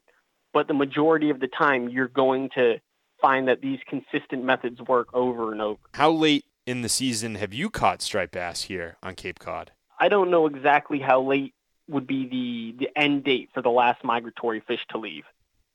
but 0.54 0.68
the 0.68 0.74
majority 0.74 1.30
of 1.30 1.39
the 1.39 1.48
time 1.48 1.89
you're 1.89 2.08
going 2.08 2.50
to 2.56 2.80
find 3.22 3.48
that 3.48 3.62
these 3.62 3.80
consistent 3.88 4.44
methods 4.44 4.80
work 4.82 5.08
over 5.13 5.52
and 5.52 5.62
over. 5.62 5.80
How 5.94 6.12
late 6.12 6.46
in 6.65 6.82
the 6.82 6.89
season 6.89 7.36
have 7.36 7.54
you 7.54 7.70
caught 7.70 8.02
striped 8.02 8.34
bass 8.34 8.63
here 8.63 8.98
on 9.02 9.15
Cape 9.15 9.39
Cod? 9.39 9.72
I 10.00 10.08
don't 10.08 10.30
know 10.30 10.48
exactly 10.48 11.00
how 11.00 11.22
late 11.22 11.54
would 11.89 12.08
be 12.08 12.28
the, 12.28 12.86
the 12.86 12.97
end 12.97 13.23
date 13.23 13.49
for 13.54 13.62
the 13.62 13.69
last 13.69 14.04
migratory 14.04 14.62
fish 14.62 14.86
to 14.89 14.97
leave. 14.97 15.23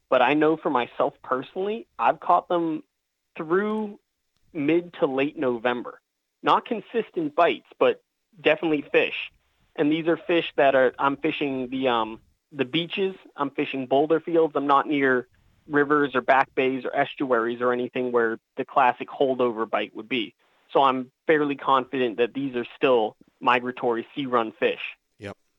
But 0.08 0.22
I 0.22 0.34
know 0.34 0.56
for 0.56 0.70
myself 0.70 1.14
personally, 1.22 1.86
I've 1.98 2.20
caught 2.20 2.48
them 2.48 2.84
through 3.36 3.98
mid 4.52 4.94
to 5.00 5.06
late 5.06 5.36
November. 5.36 6.00
Not 6.42 6.66
consistent 6.66 7.34
bites, 7.34 7.66
but 7.78 8.02
definitely 8.40 8.84
fish. 8.92 9.32
And 9.76 9.90
these 9.90 10.06
are 10.06 10.16
fish 10.16 10.52
that 10.56 10.74
are 10.74 10.94
I'm 10.98 11.16
fishing 11.16 11.68
the 11.68 11.88
um 11.88 12.20
the 12.52 12.64
beaches, 12.64 13.16
I'm 13.36 13.50
fishing 13.50 13.86
boulder 13.86 14.20
fields. 14.20 14.54
I'm 14.54 14.68
not 14.68 14.86
near 14.86 15.26
rivers 15.66 16.14
or 16.14 16.20
back 16.20 16.54
bays 16.54 16.84
or 16.84 16.94
estuaries 16.94 17.60
or 17.60 17.72
anything 17.72 18.12
where 18.12 18.38
the 18.56 18.64
classic 18.64 19.08
holdover 19.08 19.68
bite 19.68 19.96
would 19.96 20.08
be. 20.08 20.34
So 20.72 20.82
I'm 20.82 21.10
fairly 21.26 21.56
confident 21.56 22.18
that 22.18 22.34
these 22.34 22.54
are 22.54 22.66
still 22.76 23.16
migratory 23.40 24.06
sea 24.14 24.26
run 24.26 24.52
fish 24.52 24.80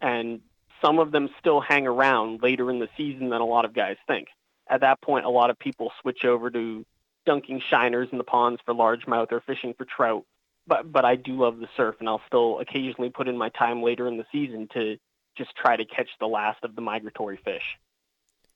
and 0.01 0.41
some 0.83 0.99
of 0.99 1.11
them 1.11 1.29
still 1.39 1.61
hang 1.61 1.87
around 1.87 2.41
later 2.43 2.69
in 2.69 2.79
the 2.79 2.89
season 2.97 3.29
than 3.29 3.41
a 3.41 3.45
lot 3.45 3.65
of 3.65 3.73
guys 3.73 3.97
think. 4.07 4.27
At 4.69 4.81
that 4.81 5.01
point, 5.01 5.25
a 5.25 5.29
lot 5.29 5.49
of 5.49 5.59
people 5.59 5.91
switch 6.01 6.25
over 6.25 6.49
to 6.49 6.85
dunking 7.25 7.61
shiners 7.69 8.09
in 8.11 8.17
the 8.17 8.23
ponds 8.23 8.61
for 8.65 8.73
largemouth 8.73 9.31
or 9.31 9.41
fishing 9.41 9.73
for 9.77 9.85
trout. 9.85 10.25
But 10.67 10.91
but 10.91 11.05
I 11.05 11.15
do 11.15 11.33
love 11.33 11.59
the 11.59 11.67
surf, 11.77 11.95
and 11.99 12.09
I'll 12.09 12.21
still 12.27 12.59
occasionally 12.59 13.09
put 13.09 13.27
in 13.27 13.37
my 13.37 13.49
time 13.49 13.83
later 13.83 14.07
in 14.07 14.17
the 14.17 14.25
season 14.31 14.67
to 14.73 14.97
just 15.37 15.55
try 15.55 15.75
to 15.75 15.85
catch 15.85 16.09
the 16.19 16.27
last 16.27 16.63
of 16.63 16.75
the 16.75 16.81
migratory 16.81 17.37
fish. 17.43 17.77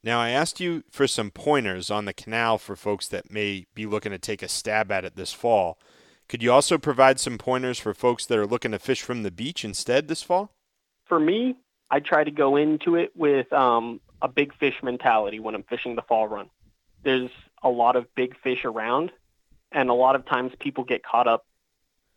Now, 0.02 0.20
I 0.20 0.30
asked 0.30 0.60
you 0.60 0.84
for 0.90 1.08
some 1.08 1.30
pointers 1.30 1.92
on 1.92 2.06
the 2.06 2.14
canal 2.14 2.58
for 2.58 2.76
folks 2.76 3.08
that 3.10 3.30
may 3.30 3.66
be 3.76 3.86
looking 3.86 4.14
to 4.14 4.18
take 4.18 4.42
a 4.42 4.48
stab 4.48 4.92
at 4.92 5.04
it 5.04 5.16
this 5.16 5.34
fall. 5.34 5.78
Could 6.30 6.42
you 6.42 6.52
also 6.52 6.78
provide 6.78 7.20
some 7.20 7.38
pointers 7.38 7.80
for 7.80 7.94
folks 7.94 8.26
that 8.26 8.38
are 8.38 8.48
looking 8.48 8.72
to 8.72 8.80
fish 8.80 9.02
from 9.02 9.24
the 9.24 9.32
beach 9.32 9.66
instead 9.66 10.08
this 10.08 10.24
fall? 10.24 10.54
For 11.10 11.20
me, 11.20 11.58
I 11.92 12.00
try 12.00 12.24
to 12.24 12.32
go 12.32 12.56
into 12.56 12.96
it 12.96 13.12
with 13.16 13.52
um, 13.52 14.00
a 14.22 14.28
big 14.28 14.54
fish 14.56 14.76
mentality 14.82 15.40
when 15.40 15.56
I'm 15.56 15.64
fishing 15.64 15.96
the 15.96 16.04
fall 16.04 16.28
run. 16.28 16.50
There's 17.04 17.32
a 17.64 17.70
lot 17.70 17.96
of 17.96 18.14
big 18.16 18.40
fish 18.42 18.64
around, 18.64 19.12
and 19.72 19.90
a 19.90 19.94
lot 19.94 20.16
of 20.16 20.26
times 20.26 20.54
people 20.60 20.84
get 20.84 21.04
caught 21.04 21.28
up 21.28 21.46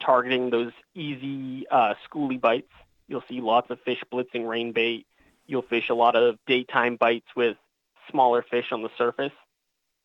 targeting 0.01 0.51
those 0.51 0.73
easy 0.95 1.67
uh, 1.71 1.95
schoolie 2.07 2.41
bites. 2.41 2.73
You'll 3.09 3.25
see 3.29 3.41
lots 3.41 3.71
of 3.71 3.81
fish 3.81 4.03
blitzing 4.13 4.49
rain 4.49 4.73
bait. 4.73 5.07
You'll 5.47 5.63
fish 5.63 5.89
a 5.89 5.95
lot 5.95 6.15
of 6.17 6.39
daytime 6.47 6.97
bites 6.97 7.27
with 7.35 7.57
smaller 8.11 8.43
fish 8.43 8.73
on 8.73 8.83
the 8.83 8.91
surface. 8.99 9.33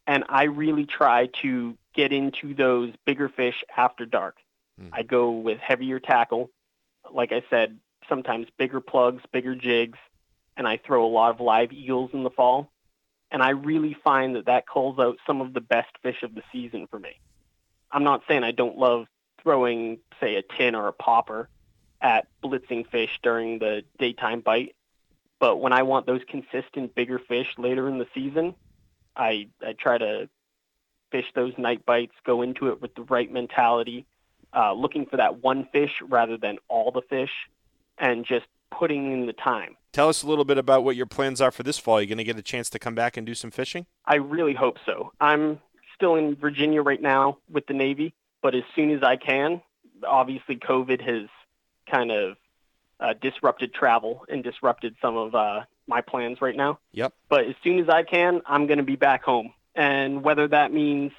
And 0.06 0.23
I 0.30 0.43
really 0.43 0.86
try 0.86 1.28
to 1.41 1.78
get 1.93 2.13
into 2.13 2.54
those 2.54 2.93
bigger 3.06 3.28
fish 3.28 3.63
after 3.76 4.06
dark. 4.06 4.38
Mm. 4.82 4.89
I 4.93 5.04
go 5.04 5.32
with 5.32 5.60
heavier 5.60 6.00
tackle. 6.00 6.50
Like 7.12 7.32
I 7.32 7.43
said, 7.50 7.78
sometimes 8.09 8.47
bigger 8.57 8.81
plugs, 8.81 9.23
bigger 9.31 9.55
jigs, 9.55 9.99
and 10.55 10.67
I 10.67 10.77
throw 10.77 11.05
a 11.05 11.07
lot 11.07 11.31
of 11.31 11.39
live 11.39 11.71
eels 11.71 12.11
in 12.13 12.23
the 12.23 12.29
fall. 12.29 12.71
And 13.29 13.43
I 13.43 13.49
really 13.49 13.95
find 14.03 14.35
that 14.35 14.45
that 14.45 14.67
calls 14.67 14.99
out 14.99 15.17
some 15.27 15.41
of 15.41 15.53
the 15.53 15.61
best 15.61 15.89
fish 16.01 16.23
of 16.23 16.33
the 16.33 16.43
season 16.51 16.87
for 16.87 16.97
me. 16.97 17.19
I'm 17.91 18.03
not 18.03 18.23
saying 18.27 18.43
I 18.43 18.51
don't 18.51 18.77
love 18.77 19.07
throwing, 19.41 19.99
say, 20.19 20.35
a 20.35 20.41
tin 20.41 20.75
or 20.75 20.87
a 20.87 20.93
popper 20.93 21.49
at 22.01 22.27
blitzing 22.43 22.87
fish 22.89 23.19
during 23.21 23.59
the 23.59 23.83
daytime 23.99 24.41
bite. 24.41 24.75
But 25.39 25.57
when 25.57 25.73
I 25.73 25.83
want 25.83 26.05
those 26.05 26.21
consistent 26.27 26.95
bigger 26.95 27.19
fish 27.19 27.47
later 27.57 27.87
in 27.87 27.97
the 27.97 28.07
season, 28.13 28.55
I, 29.15 29.49
I 29.65 29.73
try 29.73 29.97
to 29.97 30.29
fish 31.11 31.25
those 31.35 31.53
night 31.57 31.85
bites, 31.85 32.13
go 32.25 32.41
into 32.41 32.69
it 32.69 32.81
with 32.81 32.95
the 32.95 33.03
right 33.03 33.31
mentality, 33.31 34.05
uh, 34.55 34.73
looking 34.73 35.05
for 35.05 35.17
that 35.17 35.43
one 35.43 35.67
fish 35.71 36.01
rather 36.01 36.37
than 36.37 36.57
all 36.67 36.91
the 36.91 37.01
fish, 37.01 37.31
and 37.97 38.25
just 38.25 38.45
putting 38.71 39.12
in 39.12 39.25
the 39.25 39.33
time. 39.33 39.75
Tell 39.93 40.10
us 40.10 40.23
a 40.23 40.27
little 40.27 40.45
bit 40.45 40.57
about 40.57 40.83
what 40.83 40.95
your 40.95 41.05
plans 41.05 41.41
are 41.41 41.51
for 41.51 41.63
this 41.63 41.79
fall. 41.79 41.97
Are 41.97 42.01
you 42.01 42.07
going 42.07 42.17
to 42.17 42.23
get 42.23 42.38
a 42.38 42.43
chance 42.43 42.69
to 42.71 42.79
come 42.79 42.95
back 42.95 43.17
and 43.17 43.25
do 43.25 43.33
some 43.33 43.51
fishing? 43.51 43.86
I 44.05 44.15
really 44.15 44.53
hope 44.53 44.77
so. 44.86 45.12
I'm 45.19 45.60
still 45.95 46.15
in 46.15 46.36
Virginia 46.36 46.81
right 46.81 47.01
now 47.01 47.39
with 47.49 47.65
the 47.65 47.73
Navy, 47.73 48.13
but 48.41 48.53
as 48.53 48.63
soon 48.75 48.91
as 48.91 49.01
I 49.01 49.15
can, 49.15 49.62
obviously 50.07 50.57
COVID 50.57 51.01
has 51.01 51.29
kind 51.89 52.12
of 52.12 52.38
uh, 52.99 53.13
disrupted 53.19 53.73
travel 53.73 54.25
and 54.29 54.43
disrupted 54.43 54.95
some 55.01 55.17
of 55.17 55.33
uh, 55.33 55.62
my 55.88 56.01
plans 56.01 56.41
right 56.41 56.55
now. 56.55 56.79
Yep. 56.91 57.13
But 57.29 57.45
as 57.45 57.55
soon 57.63 57.79
as 57.79 57.89
I 57.89 58.03
can, 58.03 58.41
I'm 58.45 58.67
going 58.67 58.77
to 58.77 58.83
be 58.83 58.95
back 58.95 59.23
home. 59.23 59.53
And 59.75 60.23
whether 60.23 60.47
that 60.47 60.73
means 60.73 61.12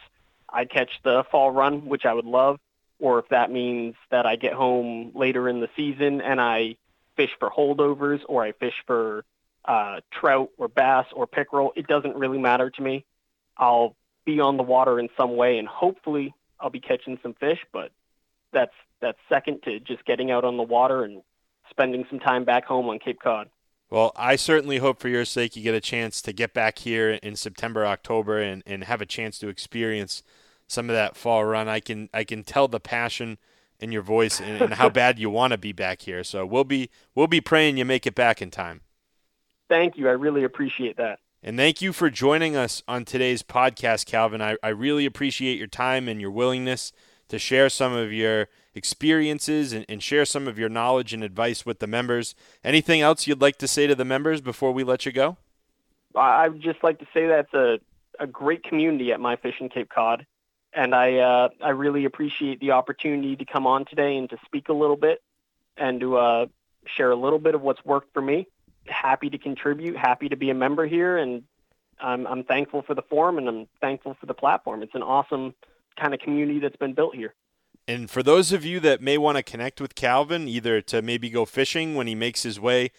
I 0.49 0.64
catch 0.64 0.91
the 1.05 1.25
fall 1.31 1.51
run, 1.51 1.87
which 1.87 2.05
I 2.05 2.12
would 2.12 2.25
love, 2.25 2.59
or 2.99 3.19
if 3.19 3.29
that 3.29 3.51
means 3.51 3.95
that 4.11 4.27
I 4.27 4.37
get 4.37 4.53
home 4.53 5.13
later 5.15 5.49
in 5.49 5.61
the 5.61 5.69
season 5.77 6.21
and 6.21 6.41
I 6.41 6.77
fish 7.17 7.31
for 7.39 7.51
holdovers 7.51 8.21
or 8.29 8.43
I 8.43 8.53
fish 8.53 8.75
for 8.87 9.25
uh, 9.65 10.01
trout 10.11 10.51
or 10.57 10.69
bass 10.69 11.07
or 11.13 11.27
pickerel, 11.27 11.73
it 11.77 11.87
doesn't 11.87 12.17
really 12.17 12.39
matter 12.39 12.71
to 12.71 12.83
me. 12.83 13.05
I'll 13.57 13.97
be 14.25 14.41
on 14.41 14.57
the 14.57 14.63
water 14.63 14.99
in 14.99 15.09
some 15.17 15.37
way 15.37 15.59
and 15.59 15.69
hopefully 15.69 16.35
I'll 16.61 16.71
be 16.71 16.81
catching 16.81 17.19
some 17.23 17.35
fish, 17.35 17.65
but 17.73 17.93
that's 18.53 18.75
that's 19.01 19.19
second 19.29 19.63
to 19.63 19.79
just 19.79 20.05
getting 20.05 20.31
out 20.31 20.45
on 20.45 20.57
the 20.57 20.63
water 20.63 21.05
and 21.05 21.23
spending 21.71 22.05
some 22.11 22.19
time 22.19 22.45
back 22.45 22.65
home 22.65 22.89
on 22.89 22.99
Cape 22.99 23.21
Cod. 23.23 23.49
Well, 23.91 24.13
I 24.17 24.37
certainly 24.37 24.79
hope 24.79 25.01
for 25.01 25.09
your 25.09 25.25
sake 25.25 25.57
you 25.57 25.63
get 25.63 25.75
a 25.75 25.81
chance 25.81 26.21
to 26.23 26.33
get 26.33 26.53
back 26.53 26.81
here 26.81 27.13
in 27.13 27.37
September, 27.37 27.87
October, 27.87 28.39
and, 28.39 28.63
and 28.67 28.85
have 28.85 29.01
a 29.01 29.07
chance 29.07 29.39
to 29.39 29.49
experience 29.49 30.23
some 30.69 30.89
of 30.89 30.95
that 30.95 31.17
fall 31.17 31.45
run. 31.45 31.69
I 31.69 31.81
can 31.81 32.09
I 32.15 32.23
can 32.23 32.45
tell 32.45 32.69
the 32.69 32.79
passion 32.79 33.39
in 33.81 33.91
your 33.91 34.03
voice 34.03 34.41
and, 34.41 34.61
and 34.61 34.75
how 34.75 34.89
bad 34.91 35.19
you 35.19 35.31
want 35.31 35.53
to 35.53 35.59
be 35.59 35.73
back 35.73 36.03
here. 36.03 36.23
So 36.23 36.47
we'll 36.47 36.65
be 36.65 36.91
we'll 37.15 37.27
be 37.27 37.41
praying 37.41 37.77
you 37.77 37.85
make 37.85 38.07
it 38.07 38.15
back 38.15 38.41
in 38.41 38.51
time. 38.51 38.83
Thank 39.69 39.97
you. 39.97 40.09
I 40.09 40.13
really 40.13 40.45
appreciate 40.45 40.97
that. 40.99 41.19
And 41.43 41.57
thank 41.57 41.81
you 41.81 41.93
for 41.93 42.11
joining 42.11 42.57
us 42.57 42.83
on 42.89 43.05
today's 43.05 43.43
podcast, 43.43 44.07
Calvin. 44.07 44.43
I, 44.43 44.57
I 44.63 44.69
really 44.69 45.07
appreciate 45.07 45.59
your 45.59 45.69
time 45.69 46.09
and 46.09 46.21
your 46.21 46.31
willingness 46.31 46.93
to 47.29 47.39
share 47.39 47.69
some 47.69 47.93
of 47.93 48.13
your 48.13 48.49
experiences 48.75 49.73
and, 49.73 49.85
and, 49.89 50.03
share 50.03 50.25
some 50.25 50.49
of 50.49 50.59
your 50.59 50.69
knowledge 50.69 51.13
and 51.13 51.23
advice 51.23 51.67
with 51.67 51.79
the 51.79 51.87
members. 51.87 52.35
Anything 52.65 53.01
else 53.01 53.27
you'd 53.27 53.41
like 53.41 53.59
to 53.59 53.69
say 53.69 53.87
to 53.87 53.95
the 53.95 54.05
members 54.05 54.41
before 54.41 54.73
we 54.73 54.83
let 54.83 55.05
you 55.05 55.13
go? 55.13 55.37
I 56.15 56.49
would 56.49 56.63
just 56.63 56.83
like 56.83 56.99
to 57.01 57.07
say 57.13 57.27
that's 57.27 57.53
a, 57.55 57.79
a 58.19 58.27
great 58.27 58.65
community 58.65 59.13
at 59.13 59.21
My 59.21 59.37
Fishing 59.37 59.69
Cape 59.69 59.91
Cod. 59.91 60.27
And 60.79 60.95
I, 60.95 61.17
uh, 61.17 61.49
I 61.61 61.71
really 61.71 62.05
appreciate 62.05 62.61
the 62.61 62.71
opportunity 62.71 63.35
to 63.35 63.45
come 63.45 63.67
on 63.67 63.85
today 63.85 64.17
and 64.17 64.31
to 64.31 64.37
speak 64.45 64.69
a 64.69 64.73
little 64.73 64.95
bit 64.95 65.21
and 65.77 65.99
to 65.99 66.17
uh, 66.17 66.47
share 66.87 67.11
a 67.11 67.17
little 67.17 67.41
bit 67.41 67.57
of 67.57 67.62
what's 67.62 67.85
worked 67.85 68.12
for 68.14 68.23
me. 68.23 68.47
Happy 68.87 69.29
to 69.29 69.38
contribute, 69.38 69.97
happy 69.97 70.29
to 70.29 70.37
be 70.37 70.51
a 70.51 70.55
member 70.55 70.87
here, 70.87 71.19
and 71.19 71.43
I'm, 72.01 72.29
I'm 72.29 72.45
thankful 72.45 72.83
for 72.83 72.95
the 72.95 73.03
forum 73.03 73.38
and 73.38 73.49
I'm 73.49 73.67
thankful 73.81 74.17
for 74.21 74.27
the 74.27 74.35
platform. 74.35 74.85
It's 74.85 74.95
an 74.95 75.03
awesome 75.03 75.53
kind 75.99 76.14
of 76.14 76.21
community 76.21 76.61
that's 76.61 76.77
been 76.77 76.95
built 76.95 77.17
here. 77.17 77.35
And 77.88 78.09
for 78.09 78.23
those 78.23 78.53
of 78.53 78.64
you 78.64 78.79
that 78.79 79.03
may 79.03 79.19
want 79.19 79.37
to 79.37 79.43
connect 79.43 79.81
with 79.81 79.97
Calvin, 79.97 80.47
either 80.47 80.81
to 80.83 81.03
maybe 81.03 81.29
go 81.29 81.45
fishing 81.45 81.97
when 81.97 82.07
he 82.07 82.14
makes 82.14 82.45
his 82.45 82.61
way 82.61 82.93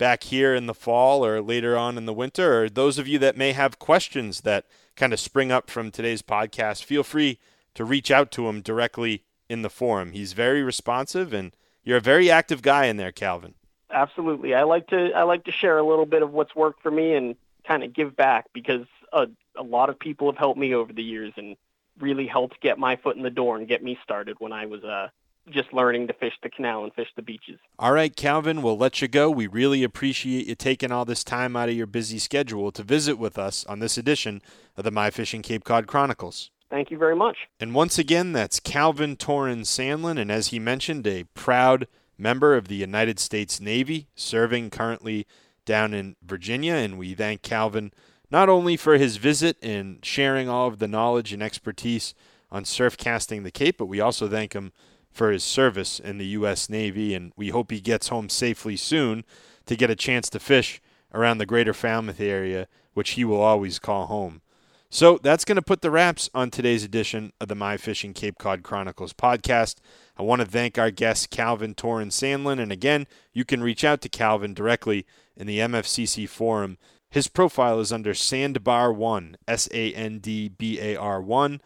back 0.00 0.22
here 0.24 0.54
in 0.54 0.64
the 0.64 0.72
fall 0.72 1.26
or 1.26 1.42
later 1.42 1.76
on 1.76 1.98
in 1.98 2.06
the 2.06 2.14
winter, 2.14 2.62
or 2.62 2.70
those 2.70 2.96
of 2.96 3.06
you 3.06 3.18
that 3.18 3.36
may 3.36 3.52
have 3.52 3.78
questions 3.78 4.40
that 4.40 4.64
kind 4.96 5.12
of 5.12 5.20
spring 5.20 5.52
up 5.52 5.68
from 5.68 5.90
today's 5.90 6.22
podcast, 6.22 6.82
feel 6.82 7.02
free 7.02 7.38
to 7.74 7.84
reach 7.84 8.10
out 8.10 8.30
to 8.30 8.48
him 8.48 8.62
directly 8.62 9.24
in 9.50 9.60
the 9.60 9.68
forum. 9.68 10.12
He's 10.12 10.32
very 10.32 10.62
responsive 10.62 11.34
and 11.34 11.54
you're 11.84 11.98
a 11.98 12.00
very 12.00 12.30
active 12.30 12.62
guy 12.62 12.86
in 12.86 12.96
there, 12.96 13.12
Calvin. 13.12 13.54
Absolutely. 13.90 14.54
I 14.54 14.62
like 14.62 14.86
to 14.88 15.12
I 15.12 15.24
like 15.24 15.44
to 15.44 15.52
share 15.52 15.76
a 15.76 15.86
little 15.86 16.06
bit 16.06 16.22
of 16.22 16.32
what's 16.32 16.56
worked 16.56 16.82
for 16.82 16.90
me 16.90 17.14
and 17.14 17.36
kind 17.66 17.84
of 17.84 17.92
give 17.92 18.16
back 18.16 18.46
because 18.54 18.86
a, 19.12 19.26
a 19.54 19.62
lot 19.62 19.90
of 19.90 19.98
people 19.98 20.30
have 20.30 20.38
helped 20.38 20.58
me 20.58 20.74
over 20.74 20.94
the 20.94 21.02
years 21.02 21.34
and 21.36 21.56
really 21.98 22.26
helped 22.26 22.62
get 22.62 22.78
my 22.78 22.96
foot 22.96 23.16
in 23.16 23.22
the 23.22 23.28
door 23.28 23.58
and 23.58 23.68
get 23.68 23.84
me 23.84 23.98
started 24.02 24.36
when 24.38 24.52
I 24.52 24.64
was 24.64 24.82
uh, 24.82 25.08
just 25.48 25.72
learning 25.72 26.06
to 26.06 26.12
fish 26.14 26.34
the 26.42 26.50
canal 26.50 26.84
and 26.84 26.92
fish 26.94 27.08
the 27.16 27.22
beaches. 27.22 27.58
All 27.78 27.92
right, 27.92 28.14
Calvin, 28.14 28.62
we'll 28.62 28.78
let 28.78 29.00
you 29.00 29.08
go. 29.08 29.30
We 29.30 29.46
really 29.46 29.82
appreciate 29.82 30.46
you 30.46 30.54
taking 30.54 30.92
all 30.92 31.04
this 31.04 31.24
time 31.24 31.56
out 31.56 31.68
of 31.68 31.74
your 31.74 31.86
busy 31.86 32.18
schedule 32.18 32.70
to 32.72 32.82
visit 32.82 33.16
with 33.16 33.38
us 33.38 33.64
on 33.66 33.78
this 33.78 33.98
edition 33.98 34.42
of 34.76 34.84
the 34.84 34.90
My 34.90 35.10
Fishing 35.10 35.42
Cape 35.42 35.64
Cod 35.64 35.86
Chronicles. 35.86 36.50
Thank 36.70 36.90
you 36.90 36.98
very 36.98 37.16
much. 37.16 37.36
And 37.58 37.74
once 37.74 37.98
again, 37.98 38.32
that's 38.32 38.60
Calvin 38.60 39.16
Torrens 39.16 39.68
Sandlin, 39.68 40.20
and 40.20 40.30
as 40.30 40.48
he 40.48 40.60
mentioned, 40.60 41.06
a 41.06 41.24
proud 41.34 41.88
member 42.16 42.54
of 42.54 42.68
the 42.68 42.76
United 42.76 43.18
States 43.18 43.60
Navy, 43.60 44.06
serving 44.14 44.70
currently 44.70 45.26
down 45.64 45.92
in 45.94 46.16
Virginia. 46.22 46.74
And 46.74 46.98
we 46.98 47.14
thank 47.14 47.42
Calvin 47.42 47.92
not 48.30 48.48
only 48.48 48.76
for 48.76 48.96
his 48.96 49.16
visit 49.16 49.56
and 49.62 50.04
sharing 50.04 50.48
all 50.48 50.68
of 50.68 50.78
the 50.78 50.86
knowledge 50.86 51.32
and 51.32 51.42
expertise 51.42 52.14
on 52.52 52.64
surf 52.64 52.96
casting 52.96 53.42
the 53.42 53.50
Cape, 53.50 53.78
but 53.78 53.86
we 53.86 54.00
also 54.00 54.28
thank 54.28 54.52
him 54.52 54.72
for 55.10 55.30
his 55.30 55.44
service 55.44 55.98
in 56.00 56.18
the 56.18 56.26
U.S. 56.26 56.68
Navy, 56.68 57.14
and 57.14 57.32
we 57.36 57.48
hope 57.48 57.70
he 57.70 57.80
gets 57.80 58.08
home 58.08 58.28
safely 58.28 58.76
soon 58.76 59.24
to 59.66 59.76
get 59.76 59.90
a 59.90 59.96
chance 59.96 60.28
to 60.30 60.38
fish 60.40 60.80
around 61.12 61.38
the 61.38 61.46
greater 61.46 61.74
Falmouth 61.74 62.20
area, 62.20 62.68
which 62.94 63.10
he 63.10 63.24
will 63.24 63.40
always 63.40 63.78
call 63.78 64.06
home. 64.06 64.40
So 64.88 65.18
that's 65.22 65.44
going 65.44 65.56
to 65.56 65.62
put 65.62 65.82
the 65.82 65.90
wraps 65.90 66.28
on 66.34 66.50
today's 66.50 66.82
edition 66.82 67.32
of 67.40 67.48
the 67.48 67.54
My 67.54 67.76
Fishing 67.76 68.12
Cape 68.12 68.38
Cod 68.38 68.62
Chronicles 68.62 69.12
podcast. 69.12 69.76
I 70.16 70.22
want 70.22 70.40
to 70.40 70.46
thank 70.46 70.78
our 70.78 70.90
guest, 70.90 71.30
Calvin 71.30 71.74
Toran 71.74 72.08
Sandlin. 72.08 72.60
And 72.60 72.72
again, 72.72 73.06
you 73.32 73.44
can 73.44 73.62
reach 73.62 73.84
out 73.84 74.00
to 74.00 74.08
Calvin 74.08 74.52
directly 74.52 75.06
in 75.36 75.46
the 75.46 75.58
MFCC 75.58 76.28
forum 76.28 76.76
his 77.10 77.26
profile 77.26 77.80
is 77.80 77.92
under 77.92 78.14
Sandbar1, 78.14 79.34
S 79.48 79.68
A 79.72 79.92
N 79.94 80.20
D 80.20 80.48
B 80.48 80.78
A 80.80 80.96
R 80.96 81.20
1, 81.20 81.60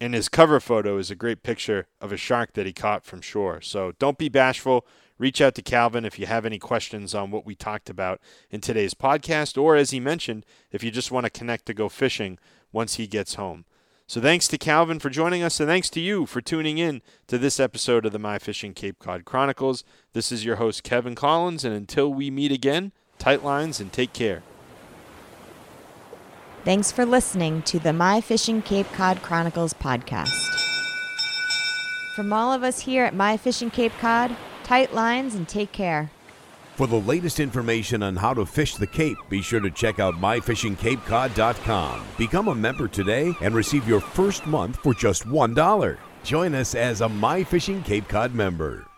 and 0.00 0.14
his 0.14 0.28
cover 0.28 0.60
photo 0.60 0.96
is 0.96 1.10
a 1.10 1.14
great 1.14 1.42
picture 1.42 1.86
of 2.00 2.10
a 2.10 2.16
shark 2.16 2.54
that 2.54 2.66
he 2.66 2.72
caught 2.72 3.04
from 3.04 3.20
shore. 3.20 3.60
So 3.60 3.92
don't 3.98 4.18
be 4.18 4.28
bashful. 4.28 4.86
Reach 5.18 5.42
out 5.42 5.54
to 5.56 5.62
Calvin 5.62 6.06
if 6.06 6.18
you 6.18 6.24
have 6.24 6.46
any 6.46 6.58
questions 6.58 7.14
on 7.14 7.30
what 7.30 7.44
we 7.44 7.54
talked 7.54 7.90
about 7.90 8.20
in 8.50 8.62
today's 8.62 8.94
podcast, 8.94 9.60
or 9.60 9.76
as 9.76 9.90
he 9.90 10.00
mentioned, 10.00 10.46
if 10.72 10.82
you 10.82 10.90
just 10.90 11.10
want 11.10 11.24
to 11.24 11.30
connect 11.30 11.66
to 11.66 11.74
go 11.74 11.90
fishing 11.90 12.38
once 12.72 12.94
he 12.94 13.06
gets 13.06 13.34
home. 13.34 13.66
So 14.06 14.20
thanks 14.20 14.48
to 14.48 14.58
Calvin 14.58 14.98
for 14.98 15.10
joining 15.10 15.42
us, 15.42 15.60
and 15.60 15.68
thanks 15.68 15.90
to 15.90 16.00
you 16.00 16.24
for 16.24 16.40
tuning 16.40 16.78
in 16.78 17.02
to 17.28 17.36
this 17.36 17.60
episode 17.60 18.06
of 18.06 18.12
the 18.12 18.18
My 18.18 18.38
Fishing 18.38 18.72
Cape 18.72 18.98
Cod 18.98 19.24
Chronicles. 19.24 19.84
This 20.14 20.32
is 20.32 20.44
your 20.44 20.56
host, 20.56 20.82
Kevin 20.82 21.14
Collins, 21.14 21.64
and 21.64 21.74
until 21.74 22.12
we 22.12 22.30
meet 22.30 22.50
again, 22.50 22.90
tight 23.18 23.44
lines 23.44 23.78
and 23.78 23.92
take 23.92 24.12
care. 24.12 24.42
Thanks 26.62 26.92
for 26.92 27.06
listening 27.06 27.62
to 27.62 27.78
the 27.78 27.94
My 27.94 28.20
Fishing 28.20 28.60
Cape 28.60 28.86
Cod 28.92 29.22
Chronicles 29.22 29.72
podcast. 29.72 30.28
From 32.14 32.34
all 32.34 32.52
of 32.52 32.62
us 32.62 32.80
here 32.80 33.06
at 33.06 33.14
My 33.14 33.38
Fishing 33.38 33.70
Cape 33.70 33.94
Cod, 33.98 34.36
tight 34.62 34.92
lines 34.92 35.34
and 35.34 35.48
take 35.48 35.72
care. 35.72 36.10
For 36.74 36.86
the 36.86 37.00
latest 37.00 37.40
information 37.40 38.02
on 38.02 38.16
how 38.16 38.34
to 38.34 38.44
fish 38.44 38.74
the 38.76 38.86
Cape, 38.86 39.16
be 39.30 39.40
sure 39.40 39.60
to 39.60 39.70
check 39.70 40.00
out 40.00 40.16
myfishingcapecod.com. 40.16 42.04
Become 42.18 42.48
a 42.48 42.54
member 42.54 42.88
today 42.88 43.32
and 43.40 43.54
receive 43.54 43.88
your 43.88 44.00
first 44.00 44.46
month 44.46 44.76
for 44.82 44.92
just 44.92 45.26
$1. 45.26 45.96
Join 46.24 46.54
us 46.54 46.74
as 46.74 47.00
a 47.00 47.08
My 47.08 47.42
Fishing 47.42 47.82
Cape 47.82 48.06
Cod 48.06 48.34
member. 48.34 48.89